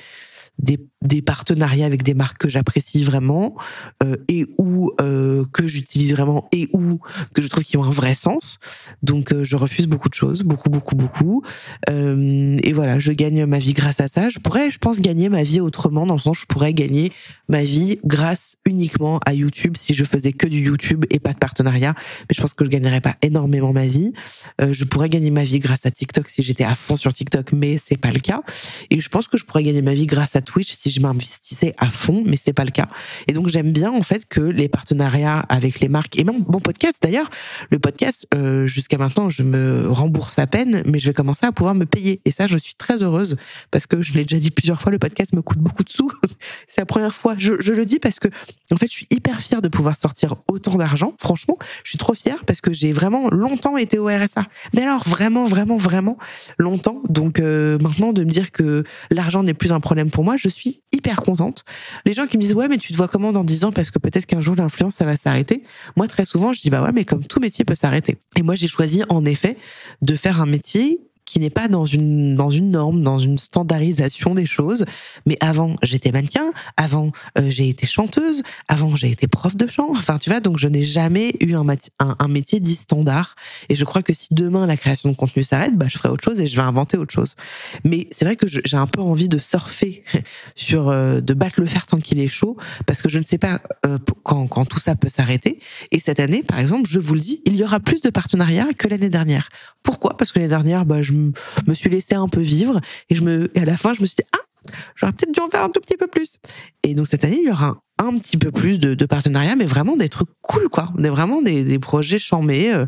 [0.60, 3.56] des, des, partenariats avec des marques que j'apprécie vraiment
[4.04, 7.00] euh, et ou euh, que j'utilise vraiment et ou
[7.34, 8.60] que je trouve qu'ils ont un vrai sens.
[9.02, 11.44] Donc euh, je refuse beaucoup de choses, beaucoup beaucoup beaucoup.
[11.90, 14.30] Euh, et voilà, je gagne ma vie grâce à ça.
[14.30, 17.12] Je pourrais, je pense, gagner ma vie autrement dans le sens où je pourrais gagner
[17.50, 21.38] ma vie grâce uniquement à YouTube si je faisais que du YouTube et pas de
[21.38, 21.94] partenariat.
[22.22, 24.14] Mais je pense que je gagnerais pas énormément ma vie.
[24.60, 27.80] je pourrais gagner ma vie grâce à TikTok si j'étais à fond sur TikTok, mais
[27.84, 28.42] c'est pas le cas.
[28.90, 31.74] Et je pense que je pourrais gagner ma vie grâce à Twitch si je m'investissais
[31.78, 32.88] à fond, mais c'est pas le cas.
[33.28, 36.60] Et donc j'aime bien en fait que les partenariats avec les marques et même mon
[36.60, 37.30] podcast d'ailleurs,
[37.72, 41.52] le podcast euh, jusqu'à maintenant je me rembourse à peine, mais je vais commencer à
[41.52, 42.22] pouvoir me payer.
[42.26, 43.38] Et ça je suis très heureuse
[43.72, 46.12] parce que je l'ai déjà dit plusieurs fois, le podcast me coûte beaucoup de sous.
[46.68, 47.36] c'est la première fois.
[47.38, 48.28] Je, le dis parce que
[48.72, 51.14] en fait je suis hyper fière de pouvoir sortir autant d'argent.
[51.20, 54.46] Franchement, je suis trop fière parce que j'ai vraiment longtemps été au RSA.
[54.74, 56.18] Mais alors vraiment vraiment vraiment
[56.60, 57.02] longtemps.
[57.10, 60.50] Donc euh, maintenant de me dire que l'argent n'est plus un problème pour moi je
[60.50, 61.64] suis hyper contente.
[62.06, 63.72] Les gens qui me disent ouais mais tu te vois comment dans 10 ans?
[63.72, 65.64] Parce que peut-être qu'un jour l'influence ça va s'arrêter.
[65.96, 68.18] Moi très souvent je dis bah ouais mais comme tout métier peut s'arrêter.
[68.36, 69.58] Et moi j'ai choisi en effet
[70.02, 74.34] de faire un métier qui n'est pas dans une dans une norme, dans une standardisation
[74.34, 74.86] des choses.
[75.26, 79.92] Mais avant, j'étais mannequin, avant euh, j'ai été chanteuse, avant j'ai été prof de chant.
[79.92, 81.66] Enfin, tu vois, donc je n'ai jamais eu un,
[82.00, 83.36] un, un, métier dit standard.
[83.70, 86.24] Et je crois que si demain la création de contenu s'arrête, bah je ferai autre
[86.24, 87.36] chose et je vais inventer autre chose.
[87.84, 90.04] Mais c'est vrai que j'ai un peu envie de surfer
[90.56, 93.38] sur euh, de battre le fer tant qu'il est chaud, parce que je ne sais
[93.38, 95.60] pas euh, quand quand tout ça peut s'arrêter.
[95.92, 98.74] Et cette année, par exemple, je vous le dis, il y aura plus de partenariats
[98.78, 99.50] que l'année dernière.
[99.84, 100.18] Pourquoi?
[100.18, 103.52] Parce que l'année dernière, bah, je me suis laissé un peu vivre et je me,
[103.56, 105.82] à la fin, je me suis dit, ah, j'aurais peut-être dû en faire un tout
[105.82, 106.38] petit peu plus.
[106.84, 109.96] Et donc cette année, il y aura un, petit peu plus de, partenariats, mais vraiment
[109.96, 110.92] des trucs cool, quoi.
[110.98, 112.86] Des, vraiment des, projets chamés euh,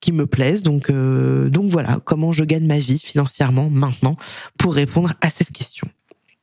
[0.00, 0.62] qui me plaisent.
[0.62, 4.16] Donc, euh, donc voilà, comment je gagne ma vie financièrement maintenant
[4.58, 5.88] pour répondre à cette question.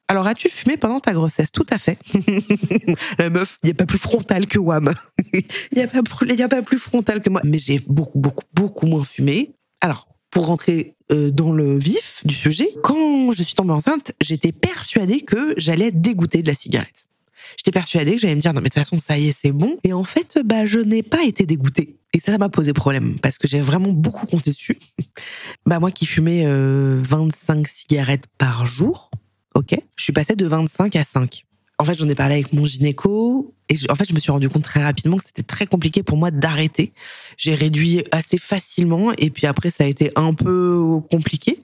[0.07, 1.51] Alors, as-tu fumé pendant ta grossesse?
[1.51, 1.97] Tout à fait.
[3.17, 4.93] La meuf, il n'y a pas plus frontal que Wam.
[5.33, 5.43] Il
[5.75, 7.41] n'y a, pas, a pas plus frontal que moi.
[7.43, 9.55] Mais j'ai beaucoup, beaucoup, beaucoup moins fumé.
[9.81, 14.51] Alors, pour rentrer euh, dans le vif du sujet, quand je suis tombée enceinte, j'étais
[14.51, 17.07] persuadée que j'allais dégoûter de la cigarette.
[17.55, 19.53] J'étais persuadée que j'allais me dire non mais de toute façon ça y est c'est
[19.53, 23.17] bon et en fait bah je n'ai pas été dégoûtée et ça m'a posé problème
[23.21, 24.77] parce que j'ai vraiment beaucoup compté dessus.
[25.65, 29.09] bah moi qui fumais 25 euh, cigarettes par jour,
[29.53, 31.45] ok, je suis passée de 25 à 5
[31.77, 34.47] en fait, j'en ai parlé avec mon gynéco et en fait, je me suis rendu
[34.49, 36.93] compte très rapidement que c'était très compliqué pour moi d'arrêter.
[37.37, 41.63] J'ai réduit assez facilement et puis après, ça a été un peu compliqué.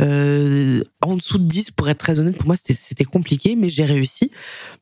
[0.00, 3.84] Euh, en dessous de 10, pour être très honnête, pour moi, c'était compliqué, mais j'ai
[3.84, 4.30] réussi.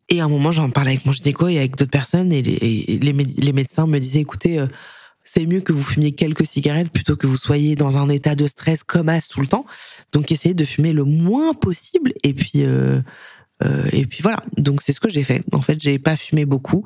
[0.09, 2.99] Et à un moment, j'en parlais avec mon gynéco et avec d'autres personnes et les,
[2.99, 4.67] les, médecins me disaient, écoutez, euh,
[5.25, 8.47] c'est mieux que vous fumiez quelques cigarettes plutôt que vous soyez dans un état de
[8.47, 9.65] stress comme as tout le temps.
[10.13, 12.65] Donc, essayez de fumer le moins possible et puis...
[12.65, 13.01] Euh,
[13.65, 15.43] euh, et puis voilà, donc c'est ce que j'ai fait.
[15.53, 16.85] En fait, j'ai pas fumé beaucoup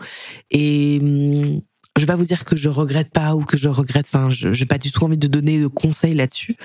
[0.50, 1.60] et hum,
[1.96, 4.06] je vais pas vous dire que je regrette pas ou que je regrette.
[4.12, 6.56] Enfin, je j'ai pas du tout envie de donner de conseils là-dessus.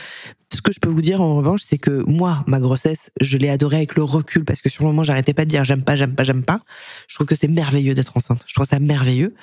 [0.51, 3.49] Ce que je peux vous dire en revanche, c'est que moi, ma grossesse, je l'ai
[3.49, 5.95] adorée avec le recul parce que sur le moment, j'arrêtais pas de dire j'aime pas,
[5.95, 6.61] j'aime pas, j'aime pas.
[7.07, 8.43] Je trouve que c'est merveilleux d'être enceinte.
[8.47, 9.35] Je trouve ça merveilleux.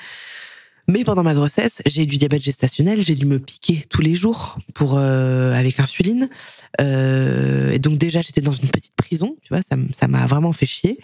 [0.89, 4.14] Mais pendant ma grossesse, j'ai eu du diabète gestationnel, j'ai dû me piquer tous les
[4.14, 6.28] jours pour euh, avec l'insuline.
[6.80, 10.66] Euh, et donc déjà, j'étais dans une petite prison, tu vois, ça m'a vraiment fait
[10.66, 10.99] chier.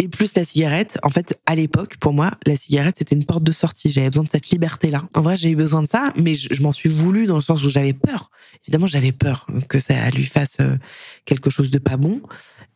[0.00, 3.42] Et plus la cigarette, en fait, à l'époque, pour moi, la cigarette, c'était une porte
[3.42, 3.90] de sortie.
[3.90, 5.08] J'avais besoin de cette liberté-là.
[5.14, 7.64] En vrai, j'ai eu besoin de ça, mais je, m'en suis voulu dans le sens
[7.64, 8.30] où j'avais peur.
[8.64, 10.76] Évidemment, j'avais peur que ça lui fasse euh,
[11.24, 12.20] quelque chose de pas bon.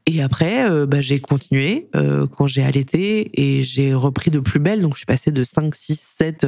[0.07, 4.59] Et après, euh, bah, j'ai continué euh, quand j'ai allaité et j'ai repris de plus
[4.59, 4.83] belle.
[4.83, 6.47] Donc, je suis passée de 5, 6, 7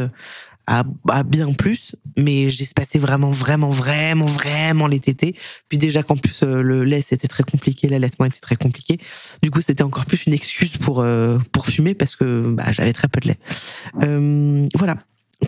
[0.66, 0.82] à,
[1.24, 1.94] bien plus.
[2.16, 5.36] Mais j'ai passé vraiment, vraiment, vraiment, vraiment les tétés.
[5.68, 7.88] Puis déjà qu'en plus, euh, le lait, c'était très compliqué.
[7.88, 8.98] L'allaitement était très compliqué.
[9.42, 11.07] Du coup, c'était encore plus une excuse pour,
[11.52, 14.68] pour fumer parce que bah, j'avais très peu de lait.
[14.74, 14.98] voilà.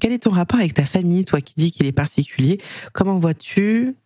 [0.00, 2.60] Quel est ton rapport avec ta famille, toi qui dis qu'il est particulier?
[2.92, 3.96] Comment vois-tu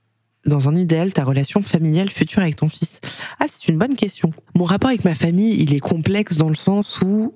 [0.47, 3.01] dans un idéal, ta relation familiale future avec ton fils
[3.38, 4.32] Ah, c'est une bonne question.
[4.55, 7.34] Mon rapport avec ma famille, il est complexe dans le sens où,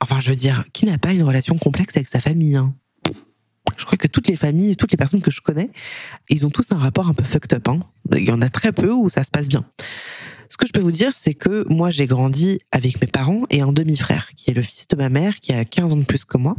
[0.00, 2.74] enfin, je veux dire, qui n'a pas une relation complexe avec sa famille hein?
[3.78, 5.70] Je crois que toutes les familles, toutes les personnes que je connais,
[6.28, 7.68] ils ont tous un rapport un peu fucked up.
[7.68, 7.80] Hein
[8.16, 9.64] il y en a très peu où ça se passe bien.
[10.50, 13.62] Ce que je peux vous dire, c'est que moi, j'ai grandi avec mes parents et
[13.62, 16.26] un demi-frère, qui est le fils de ma mère, qui a 15 ans de plus
[16.26, 16.56] que moi.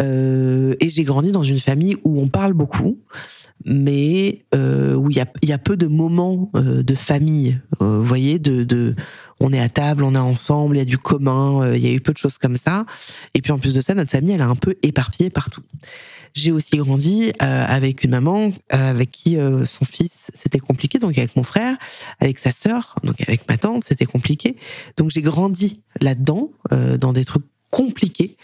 [0.00, 3.00] Euh, et j'ai grandi dans une famille où on parle beaucoup,
[3.64, 7.60] mais euh, où il y a, y a, peu de moments euh, de famille.
[7.80, 8.94] Euh, vous voyez, de, de,
[9.40, 11.88] on est à table, on est ensemble, il y a du commun, euh, il y
[11.88, 12.86] a eu peu de choses comme ça.
[13.34, 15.62] Et puis en plus de ça, notre famille, elle est un peu éparpillée partout.
[16.34, 21.34] J'ai aussi grandi euh, avec une maman avec qui son fils c'était compliqué, donc avec
[21.34, 21.78] mon frère,
[22.20, 24.56] avec sa sœur, donc avec ma tante c'était compliqué.
[24.98, 26.50] Donc j'ai grandi là-dedans,
[27.00, 28.36] dans des trucs compliqué.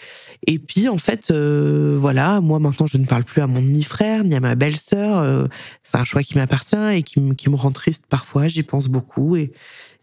[0.46, 3.84] Et puis en fait, euh, voilà, moi maintenant je ne parle plus à mon ni
[3.84, 5.20] frère ni à ma belle-sœur.
[5.20, 5.46] Euh,
[5.84, 8.48] c'est un choix qui m'appartient et qui, qui, me rend triste parfois.
[8.48, 9.52] J'y pense beaucoup et,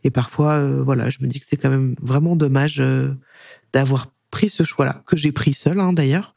[0.03, 2.81] et parfois, euh, voilà, je me dis que c'est quand même vraiment dommage
[3.73, 6.35] d'avoir pris ce choix-là que j'ai pris seul hein, d'ailleurs.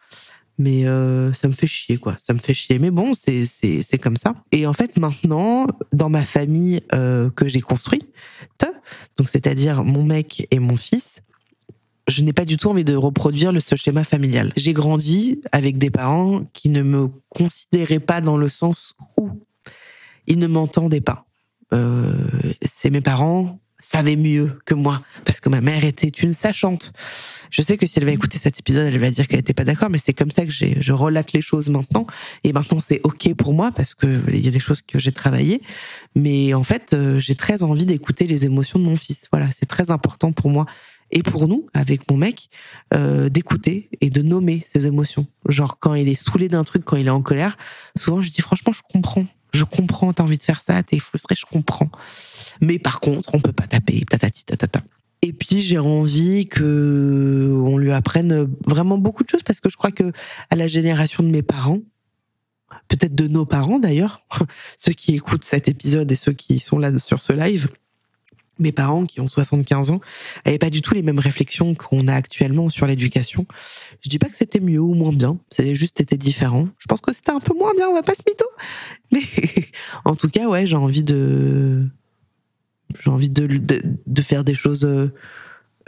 [0.59, 2.79] Mais ça me fait chier quoi, ça me fait chier.
[2.79, 4.35] Mais bon, c'est comme ça.
[4.53, 8.13] Et en fait maintenant, dans ma famille que j'ai construite,
[9.17, 11.23] donc c'est-à-dire mon mec et mon fils,
[12.09, 14.53] je n'ai pas du tout envie de reproduire le ce schéma familial.
[14.57, 19.31] J'ai grandi avec des parents qui ne me considéraient pas dans le sens où
[20.27, 21.27] ils ne m'entendaient pas.
[21.73, 22.13] Euh,
[22.71, 26.93] c'est mes parents savaient mieux que moi parce que ma mère était une sachante.
[27.51, 29.65] Je sais que si elle va écouter cet épisode, elle va dire qu'elle n'était pas
[29.65, 32.07] d'accord, mais c'est comme ça que je relate les choses maintenant.
[32.45, 35.13] Et maintenant, c'est ok pour moi parce que il y a des choses que j'ai
[35.13, 35.61] travaillées.
[36.15, 39.27] Mais en fait, euh, j'ai très envie d'écouter les émotions de mon fils.
[39.31, 40.67] Voilà, c'est très important pour moi
[41.13, 42.49] et pour nous, avec mon mec,
[42.95, 45.27] euh, d'écouter et de nommer ses émotions.
[45.49, 47.57] Genre quand il est saoulé d'un truc, quand il est en colère,
[47.97, 49.27] souvent je dis franchement je comprends.
[49.53, 51.91] Je comprends, t'as envie de faire ça, t'es frustré, je comprends.
[52.63, 54.81] Mais par contre, on peut pas taper, tatati, tatata.
[55.21, 59.77] Et puis j'ai envie que on lui apprenne vraiment beaucoup de choses parce que je
[59.77, 60.11] crois que
[60.49, 61.81] à la génération de mes parents,
[62.89, 64.27] peut-être de nos parents d'ailleurs,
[64.79, 67.69] ceux qui écoutent cet épisode et ceux qui sont là sur ce live,
[68.59, 70.01] mes parents qui ont 75 ans
[70.45, 73.47] n'avaient pas du tout les mêmes réflexions qu'on a actuellement sur l'éducation.
[74.03, 76.69] Je dis pas que c'était mieux ou moins bien, c'était juste été différent.
[76.79, 78.47] Je pense que c'était un peu moins bien, on va pas se mytho.
[79.13, 79.23] Mais
[80.05, 81.87] en tout cas, ouais, j'ai envie de
[83.03, 83.47] j'ai envie de,
[84.07, 84.85] de, faire des choses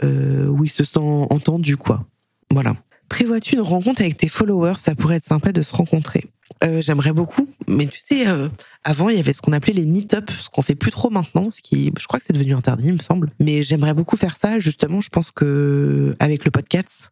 [0.03, 2.05] euh, où il se sent entendu, quoi.
[2.49, 2.75] Voilà.
[3.09, 4.79] Prévois-tu une rencontre avec tes followers?
[4.79, 6.25] Ça pourrait être sympa de se rencontrer.
[6.63, 8.47] Euh, j'aimerais beaucoup, mais tu sais, euh,
[8.83, 11.51] avant il y avait ce qu'on appelait les meet-up, ce qu'on fait plus trop maintenant,
[11.51, 13.31] ce qui, je crois que c'est devenu interdit, il me semble.
[13.39, 14.59] Mais j'aimerais beaucoup faire ça.
[14.59, 17.11] Justement, je pense que avec le podcast,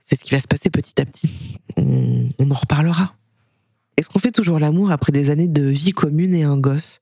[0.00, 1.58] c'est ce qui va se passer petit à petit.
[1.76, 3.14] On, en reparlera.
[3.96, 7.00] Est-ce qu'on fait toujours l'amour après des années de vie commune et un gosse?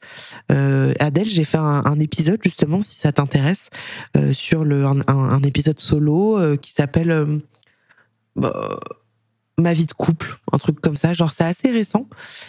[0.51, 3.71] Euh, Adèle, j'ai fait un, épisode justement, si ça t'intéresse,
[4.33, 7.41] sur le, un, épisode solo qui s'appelle
[8.35, 8.81] bah,
[9.59, 11.13] ma vie de couple, un truc comme ça.
[11.13, 12.07] Genre, c'est assez récent.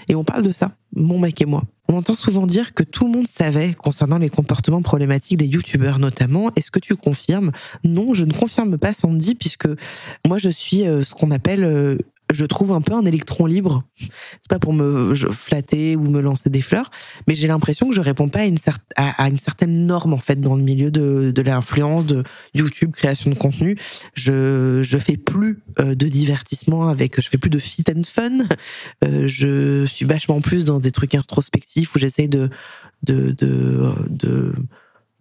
[0.08, 1.64] Et on parle de ça, mon mec et moi.
[1.88, 5.98] On entend souvent dire que tout le monde savait concernant les comportements problématiques des youtubeurs
[5.98, 6.52] notamment.
[6.56, 7.52] Est-ce que tu confirmes?
[7.84, 9.68] Non, je ne confirme pas Sandy puisque
[10.28, 11.98] moi je suis euh, ce qu'on appelle euh,
[12.32, 13.84] je trouve un peu un électron libre.
[13.98, 16.92] C'est pas pour me flatter ou me lancer des fleurs,
[17.28, 20.64] mais j'ai l'impression que je réponds pas à une, certaine norme en fait dans le
[20.64, 22.24] milieu de, de l'influence, de
[22.54, 23.78] YouTube, création de contenu.
[24.14, 28.40] Je je fais plus euh, de divertissement avec, je fais plus de fit and fun.
[29.04, 32.50] Euh, je suis vachement plus dans des trucs introspectifs où j'essaie de
[33.04, 34.54] de, de de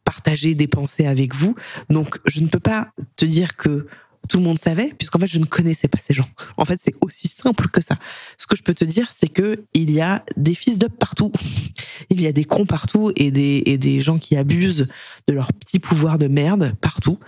[0.05, 1.55] partager des pensées avec vous.
[1.91, 3.87] Donc je ne peux pas te dire que
[4.29, 6.29] tout le monde savait, puisqu'en fait, je ne connaissais pas ces gens.
[6.57, 7.97] En fait, c'est aussi simple que ça.
[8.39, 11.33] Ce que je peux te dire, c'est que il y a des fils d'up partout.
[12.11, 14.89] il y a des cons partout et des, et des gens qui abusent
[15.26, 17.18] de leur petit pouvoir de merde partout.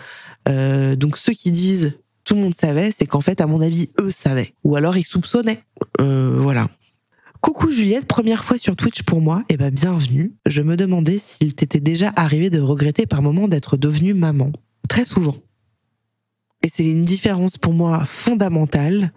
[0.49, 1.95] Euh, donc, ceux qui disent
[2.25, 4.55] tout le monde savait, c'est qu'en fait, à mon avis, eux savaient.
[4.63, 5.65] Ou alors, ils soupçonnaient.
[6.01, 6.69] Euh, voilà.
[7.41, 10.35] Coucou Juliette, première fois sur Twitch pour moi, eh ben bienvenue.
[10.45, 14.53] Je me demandais s'il t'était déjà arrivé de regretter par moment d'être devenue maman.
[14.91, 15.37] Très souvent.
[16.63, 19.13] Et c'est une différence pour moi fondamentale,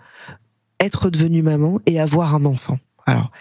[0.79, 2.79] être devenue maman et avoir un enfant.
[3.05, 3.31] Alors,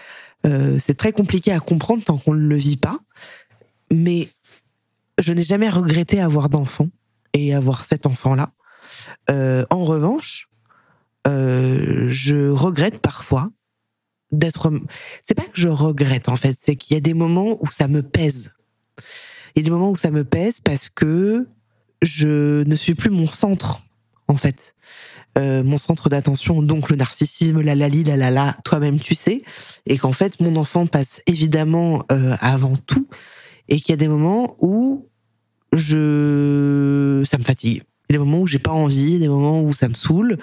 [0.45, 2.99] euh, c'est très compliqué à comprendre tant qu'on ne le vit pas,
[3.91, 4.29] mais
[5.19, 6.89] je n'ai jamais regretté avoir d'enfant
[7.33, 8.51] et avoir cet enfant-là.
[9.29, 10.49] Euh, en revanche,
[11.27, 13.49] euh, je regrette parfois
[14.31, 14.71] d'être.
[15.21, 17.87] C'est pas que je regrette en fait, c'est qu'il y a des moments où ça
[17.87, 18.51] me pèse.
[19.55, 21.47] Il y a des moments où ça me pèse parce que
[22.01, 23.81] je ne suis plus mon centre
[24.33, 24.75] en fait.
[25.37, 29.41] Euh, mon centre d'attention, donc le narcissisme, la lali, la la la, toi-même tu sais,
[29.87, 33.07] et qu'en fait mon enfant passe évidemment euh, avant tout,
[33.67, 35.09] et qu'il y a des moments où
[35.71, 37.81] je, ça me fatigue,
[38.11, 40.37] des moments où j'ai pas envie, des moments où ça me saoule,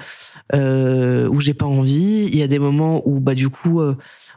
[0.56, 3.80] euh, où j'ai pas envie, il y a des moments où bah du coup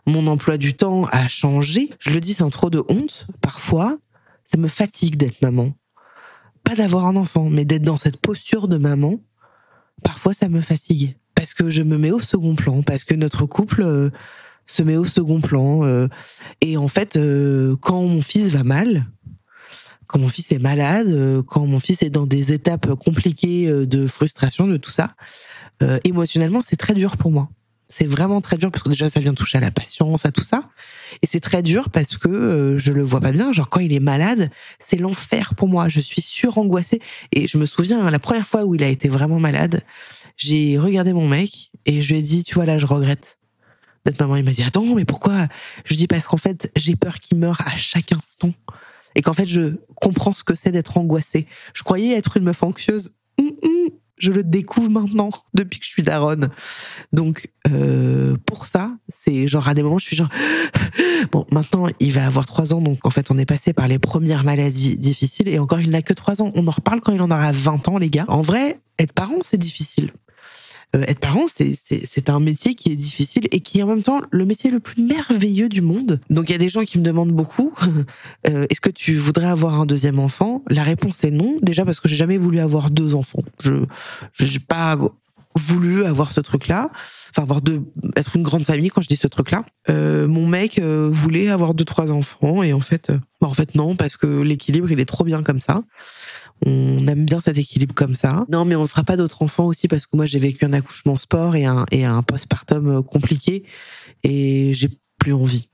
[0.06, 1.90] mon emploi du temps a changé.
[1.98, 3.98] Je le dis sans trop de honte, parfois
[4.46, 5.72] ça me fatigue d'être maman,
[6.64, 9.20] pas d'avoir un enfant, mais d'être dans cette posture de maman
[10.02, 13.46] parfois ça me fatigue parce que je me mets au second plan, parce que notre
[13.46, 14.10] couple euh,
[14.66, 15.84] se met au second plan.
[15.84, 16.08] Euh,
[16.62, 19.06] et en fait, euh, quand mon fils va mal,
[20.08, 24.68] quand mon fils est malade, quand mon fils est dans des étapes compliquées de frustration,
[24.68, 25.16] de tout ça,
[26.04, 27.50] émotionnellement, c'est très dur pour moi.
[27.88, 30.44] C'est vraiment très dur parce que déjà ça vient toucher à la patience, à tout
[30.44, 30.70] ça.
[31.22, 33.52] Et c'est très dur parce que euh, je le vois pas bien.
[33.52, 35.90] Genre quand il est malade, c'est l'enfer pour moi.
[35.90, 37.02] Je suis surangoissée.
[37.32, 39.84] Et je me souviens, hein, la première fois où il a été vraiment malade,
[40.38, 43.38] j'ai regardé mon mec et je lui ai dit, tu vois là, je regrette
[44.06, 44.38] d'être maman.
[44.38, 45.48] Il m'a dit, attends, mais pourquoi?
[45.86, 48.54] Je lui dis parce qu'en fait, j'ai peur qu'il meure à chaque instant.
[49.16, 51.46] Et qu'en fait, je comprends ce que c'est d'être angoissée.
[51.74, 53.12] Je croyais être une meuf anxieuse.
[53.40, 53.90] Hum, hum
[54.24, 56.50] je le découvre maintenant depuis que je suis daronne.
[57.12, 60.30] Donc euh, pour ça, c'est genre à des moments je suis genre
[61.32, 64.00] bon maintenant il va avoir trois ans donc en fait on est passé par les
[64.00, 66.52] premières maladies difficiles et encore il n'a que trois ans.
[66.56, 68.26] On en reparle quand il en aura 20 ans les gars.
[68.28, 70.12] En vrai être parent c'est difficile.
[70.96, 74.22] Euh, être parent, c'est un métier qui est difficile et qui est en même temps
[74.30, 76.20] le métier le plus merveilleux du monde.
[76.30, 77.74] Donc il y a des gens qui me demandent beaucoup,
[78.48, 80.64] euh, est-ce que tu voudrais avoir un deuxième enfant?
[80.70, 83.44] La réponse est non, déjà parce que j'ai jamais voulu avoir deux enfants.
[83.64, 85.00] Je n'ai pas
[85.56, 86.90] voulu avoir ce truc-là,
[87.30, 87.82] enfin avoir deux,
[88.16, 89.66] être une grande famille quand je dis ce truc-là.
[89.90, 93.96] Euh, mon mec voulait avoir deux trois enfants et en fait, bah, en fait non
[93.96, 95.84] parce que l'équilibre il est trop bien comme ça.
[96.66, 98.46] On aime bien cet équilibre comme ça.
[98.50, 100.74] Non, mais on ne fera pas d'autres enfants aussi parce que moi j'ai vécu un
[100.74, 103.64] accouchement sport et un, et un postpartum euh, compliqué
[104.24, 104.90] et j'ai
[105.20, 105.70] plus envie.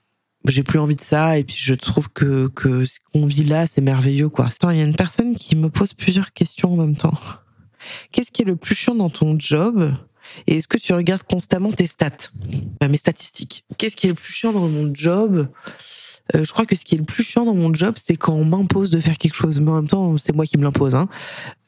[0.47, 3.67] j'ai plus envie de ça et puis je trouve que que ce qu'on vit là
[3.67, 4.49] c'est merveilleux quoi.
[4.71, 7.17] il y a une personne qui me pose plusieurs questions en même temps.
[8.11, 9.93] Qu'est-ce qui est le plus chiant dans ton job?
[10.47, 12.29] Et est-ce que tu regardes constamment tes stats,
[12.87, 15.47] mes statistiques Qu'est-ce qui est le plus chiant dans mon job?
[16.35, 18.33] Euh, je crois que ce qui est le plus chiant dans mon job, c'est quand
[18.33, 19.59] on m'impose de faire quelque chose.
[19.59, 20.95] Mais en même temps, c'est moi qui me l'impose.
[20.95, 21.07] Hein.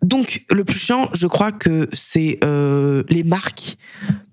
[0.02, 3.78] Donc, le plus chiant, je crois que c'est euh, les marques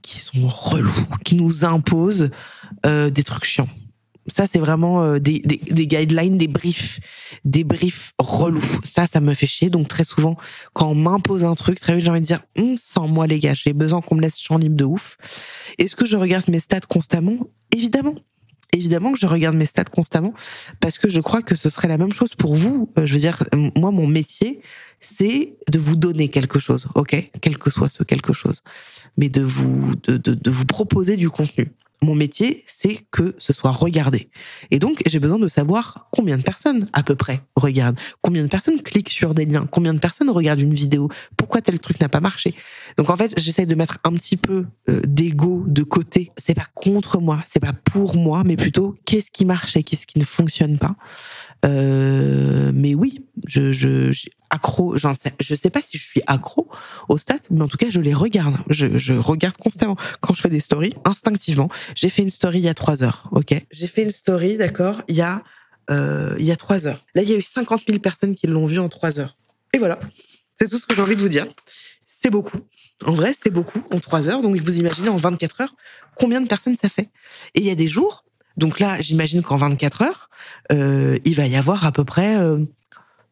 [0.03, 2.31] qui sont relous, qui nous imposent
[2.87, 3.69] euh, des trucs chiants.
[4.31, 7.01] Ça, c'est vraiment euh, des, des, des, guidelines, des briefs,
[7.45, 8.81] des briefs relous.
[8.85, 9.71] Ça, ça me fait chier.
[9.71, 10.37] Donc, très souvent,
[10.75, 13.39] quand on m'impose un truc, très vite, j'ai envie de dire, hum, sans moi, les
[13.39, 15.17] gars, j'ai besoin qu'on me laisse champ libre de ouf.
[15.79, 17.39] Est-ce que je regarde mes stats constamment?
[17.75, 18.15] Évidemment.
[18.73, 20.35] Évidemment que je regarde mes stats constamment
[20.81, 22.91] parce que je crois que ce serait la même chose pour vous.
[22.99, 23.43] Euh, je veux dire,
[23.77, 24.61] moi, mon métier,
[25.01, 28.63] c'est de vous donner quelque chose, ok, quel que soit ce quelque chose,
[29.17, 33.53] mais de vous de, de, de vous proposer du contenu mon métier, c'est que ce
[33.53, 34.31] soit regardé.
[34.71, 38.49] Et donc, j'ai besoin de savoir combien de personnes, à peu près, regardent, combien de
[38.49, 42.09] personnes cliquent sur des liens, combien de personnes regardent une vidéo, pourquoi tel truc n'a
[42.09, 42.55] pas marché?
[42.97, 46.31] Donc, en fait, j'essaie de mettre un petit peu euh, d'ego de côté.
[46.37, 50.07] C'est pas contre moi, c'est pas pour moi, mais plutôt qu'est-ce qui marche et qu'est-ce
[50.07, 50.97] qui ne fonctionne pas.
[51.65, 54.13] Euh, mais oui, je, je,
[54.51, 56.69] accro, j'en sais, je sais pas si je suis accro
[57.09, 58.57] aux stats, mais en tout cas, je les regarde.
[58.71, 59.97] Je, je regarde constamment.
[60.21, 63.29] Quand je fais des stories, instinctivement, j'ai fait une story il y a trois heures,
[63.33, 63.55] ok?
[63.71, 65.43] J'ai fait une story, d'accord, il y a,
[65.91, 67.05] euh, y a trois heures.
[67.15, 69.37] Là, il y a eu 50 000 personnes qui l'ont vue en trois heures.
[69.73, 69.99] Et voilà.
[70.59, 71.47] C'est tout ce que j'ai envie de vous dire.
[72.07, 72.59] C'est beaucoup.
[73.05, 74.43] En vrai, c'est beaucoup en trois heures.
[74.43, 75.75] Donc, vous imaginez en 24 heures
[76.17, 77.11] combien de personnes ça fait.
[77.55, 78.25] Et il y a des jours,
[78.57, 80.31] donc là, j'imagine qu'en 24 heures,
[80.73, 82.65] euh, il va y avoir à peu près euh,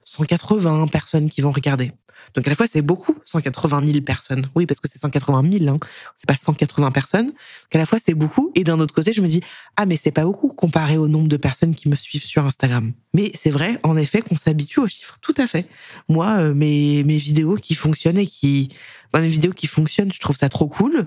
[0.05, 1.91] 180 personnes qui vont regarder.
[2.35, 4.49] Donc à la fois, c'est beaucoup, 180 000 personnes.
[4.55, 5.79] Oui, parce que c'est 180 000, hein.
[6.17, 7.27] c'est pas 180 personnes.
[7.27, 8.51] Donc à la fois, c'est beaucoup.
[8.55, 9.43] Et d'un autre côté, je me dis,
[9.77, 12.93] ah, mais c'est pas beaucoup comparé au nombre de personnes qui me suivent sur Instagram.
[13.15, 15.19] Mais c'est vrai, en effet, qu'on s'habitue aux chiffres.
[15.21, 15.67] Tout à fait.
[16.09, 18.71] Moi, euh, mes, mes vidéos qui fonctionnent et qui...
[19.15, 21.07] mes vidéos qui fonctionnent, je trouve ça trop cool.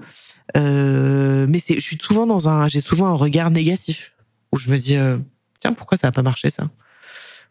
[0.57, 2.67] Euh, mais je suis souvent dans un...
[2.67, 4.13] J'ai souvent un regard négatif.
[4.51, 5.17] Où je me dis, euh,
[5.59, 6.69] tiens, pourquoi ça a pas marché, ça?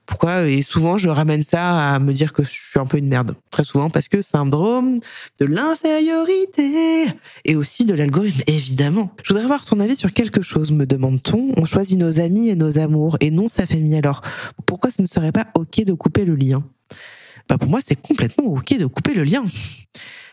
[0.09, 3.09] Pourquoi Et souvent, je ramène ça à me dire que je suis un peu une
[3.09, 3.35] merde.
[3.51, 5.01] Très souvent parce que syndrome
[5.39, 7.07] de l'infériorité
[7.45, 9.13] et aussi de l'algorithme, évidemment.
[9.23, 11.53] Je voudrais avoir ton avis sur quelque chose, me demande-t-on.
[11.59, 13.97] On choisit nos amis et nos amours et non sa famille.
[13.97, 14.23] Alors,
[14.65, 16.65] pourquoi ce ne serait pas OK de couper le lien?
[17.51, 19.45] Bah Pour moi, c'est complètement OK de couper le lien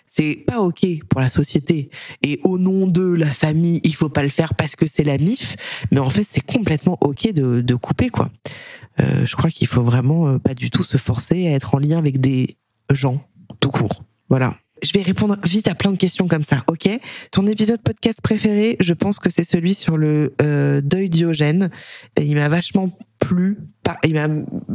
[0.07, 1.89] c'est pas ok pour la société.
[2.21, 5.17] Et au nom de la famille, il faut pas le faire parce que c'est la
[5.17, 5.55] MIF.
[5.91, 8.29] Mais en fait, c'est complètement ok de, de couper quoi.
[8.99, 11.79] Euh, je crois qu'il faut vraiment euh, pas du tout se forcer à être en
[11.79, 12.57] lien avec des
[12.91, 13.21] gens
[13.59, 14.03] tout court.
[14.29, 14.55] Voilà.
[14.85, 16.87] Je vais répondre vite à plein de questions comme ça, ok?
[17.31, 21.71] Ton épisode podcast préféré, je pense que c'est celui sur le euh, deuil diogène.
[22.21, 23.57] Il m'a vachement plu.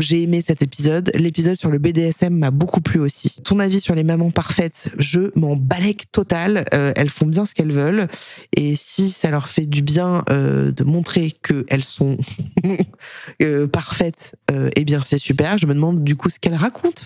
[0.01, 1.13] J'ai aimé cet épisode.
[1.15, 3.41] L'épisode sur le BDSM m'a beaucoup plu aussi.
[3.45, 6.65] Ton avis sur les mamans parfaites, je m'en balèque total.
[6.75, 8.09] Euh, elles font bien ce qu'elles veulent.
[8.57, 12.19] Et si ça leur fait du bien euh, de montrer qu'elles sont
[13.73, 14.35] parfaites,
[14.75, 15.57] eh bien c'est super.
[15.57, 17.05] Je me demande du coup ce qu'elles racontent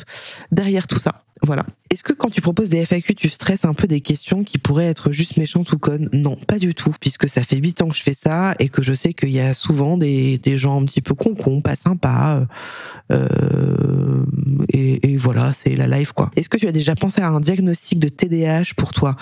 [0.51, 1.24] derrière tout ça.
[1.43, 1.67] Voilà.
[1.91, 4.87] Est-ce que quand tu proposes des FAQ, tu stresses un peu des questions qui pourraient
[4.87, 6.09] être juste méchantes ou connes?
[6.13, 8.83] Non, pas du tout, puisque ça fait huit ans que je fais ça et que
[8.83, 12.47] je sais qu'il y a souvent des, des gens un petit peu concon, pas sympas.
[13.13, 14.25] Euh,
[14.71, 16.31] et, et, voilà, c'est la life quoi.
[16.37, 19.17] Est-ce que tu as déjà pensé à un diagnostic de TDAH pour toi?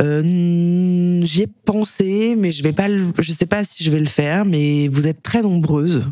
[0.00, 3.98] Euh, J'y ai pensé, mais je vais pas, le, je sais pas si je vais
[3.98, 4.44] le faire.
[4.44, 6.06] Mais vous êtes très nombreuses,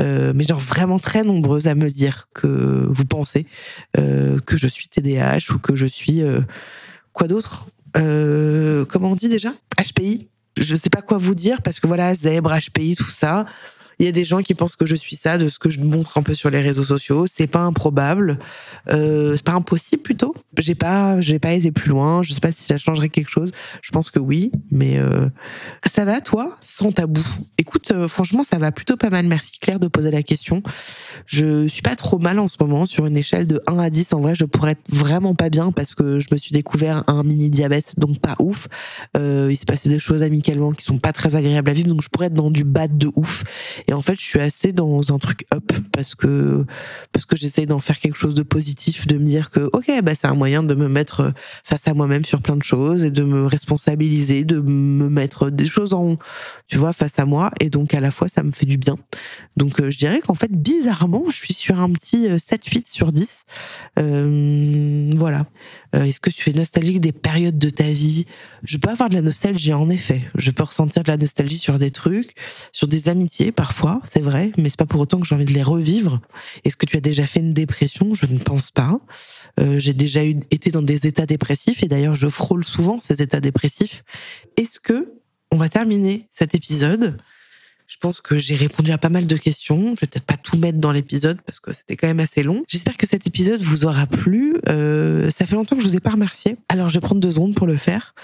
[0.00, 3.46] euh, mais genre vraiment très nombreuses à me dire que vous pensez
[3.98, 6.40] euh, que je suis TDAH ou que je suis euh,
[7.12, 7.66] quoi d'autre?
[7.96, 9.52] Euh, Comment on dit déjà?
[9.78, 10.28] HPI.
[10.58, 13.46] Je sais pas quoi vous dire parce que voilà, zèbre, HPI, tout ça.
[14.00, 15.78] Il y a des gens qui pensent que je suis ça, de ce que je
[15.78, 17.26] montre un peu sur les réseaux sociaux.
[17.26, 18.38] C'est pas improbable,
[18.88, 20.34] euh, c'est pas impossible plutôt.
[20.58, 22.22] J'ai pas, j'ai pas été plus loin.
[22.22, 23.52] Je sais pas si ça changerait quelque chose.
[23.82, 25.28] Je pense que oui, mais euh,
[25.86, 27.20] ça va toi, sans tabou.
[27.58, 29.26] Écoute, euh, franchement, ça va plutôt pas mal.
[29.26, 30.62] Merci Claire de poser la question.
[31.26, 34.14] Je suis pas trop mal en ce moment sur une échelle de 1 à 10.
[34.14, 37.22] En vrai, je pourrais être vraiment pas bien parce que je me suis découvert un
[37.22, 38.66] mini diabète, donc pas ouf.
[39.18, 42.02] Euh, il se passait des choses amicalement qui sont pas très agréables à vivre, donc
[42.02, 43.44] je pourrais être dans du bad de ouf.
[43.90, 46.64] Et en fait, je suis assez dans un truc up parce que
[47.12, 50.12] parce que j'essaye d'en faire quelque chose de positif, de me dire que ok, bah
[50.14, 51.32] c'est un moyen de me mettre
[51.64, 55.66] face à moi-même sur plein de choses et de me responsabiliser, de me mettre des
[55.66, 56.18] choses en,
[56.68, 57.50] tu vois, face à moi.
[57.58, 58.96] Et donc à la fois, ça me fait du bien.
[59.56, 63.10] Donc euh, je dirais qu'en fait, bizarrement, je suis sur un petit 7-8 euh, sur
[63.10, 63.44] 10.
[63.98, 65.46] Euh, voilà.
[65.94, 68.26] Euh, Est-ce que tu es nostalgique des périodes de ta vie?
[68.62, 70.22] Je peux avoir de la nostalgie, en effet.
[70.34, 72.34] Je peux ressentir de la nostalgie sur des trucs,
[72.72, 75.52] sur des amitiés parfois, c'est vrai, mais c'est pas pour autant que j'ai envie de
[75.52, 76.20] les revivre.
[76.64, 78.14] Est-ce que tu as déjà fait une dépression?
[78.14, 79.00] Je ne pense pas.
[79.58, 83.22] Euh, j'ai déjà eu, été dans des états dépressifs et d'ailleurs je frôle souvent ces
[83.22, 84.04] états dépressifs.
[84.56, 85.12] Est-ce que
[85.52, 87.16] on va terminer cet épisode
[87.90, 89.96] je pense que j'ai répondu à pas mal de questions.
[89.96, 92.62] Je vais peut-être pas tout mettre dans l'épisode parce que c'était quand même assez long.
[92.68, 94.54] J'espère que cet épisode vous aura plu.
[94.68, 96.56] Euh, ça fait longtemps que je vous ai pas remercié.
[96.68, 98.14] Alors je vais prendre deux secondes pour le faire.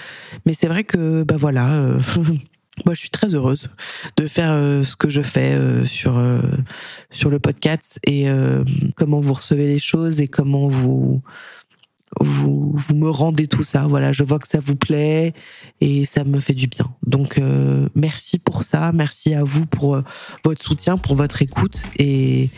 [0.46, 1.72] Mais c'est vrai que bah voilà.
[1.72, 1.98] Euh,
[2.84, 3.70] Moi, je suis très heureuse
[4.18, 6.22] de faire euh, ce que je fais sur
[7.10, 8.26] sur le podcast et
[8.94, 11.22] comment vous recevez les choses et comment vous
[12.20, 13.86] vous vous me rendez tout ça.
[13.86, 15.34] Voilà, je vois que ça vous plaît
[15.80, 16.86] et ça me fait du bien.
[17.06, 20.02] Donc euh, merci pour ça, merci à vous pour euh,
[20.44, 22.50] votre soutien, pour votre écoute et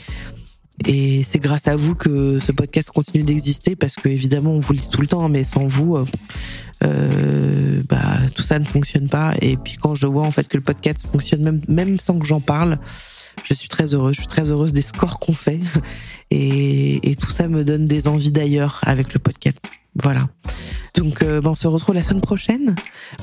[0.86, 4.74] et c'est grâce à vous que ce podcast continue d'exister parce que évidemment on vous
[4.74, 6.04] le dit tout le temps, mais sans vous, euh,
[6.84, 9.34] euh, bah tout ça ne fonctionne pas.
[9.40, 12.26] Et puis quand je vois en fait que le podcast fonctionne même même sans que
[12.26, 12.78] j'en parle,
[13.44, 14.14] je suis très heureuse.
[14.14, 15.60] Je suis très heureuse des scores qu'on fait
[16.30, 19.58] et, tout ça me donne des envies d'ailleurs avec le podcast.
[20.00, 20.28] Voilà.
[20.94, 22.74] Donc euh, bah, on se retrouve la semaine prochaine,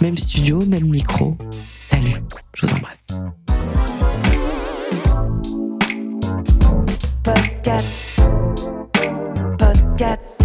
[0.01, 1.38] même studio, même micro.
[1.80, 2.16] Salut,
[2.53, 3.07] je vous embrasse.
[7.24, 8.22] Podcast.
[9.57, 10.44] Podcast.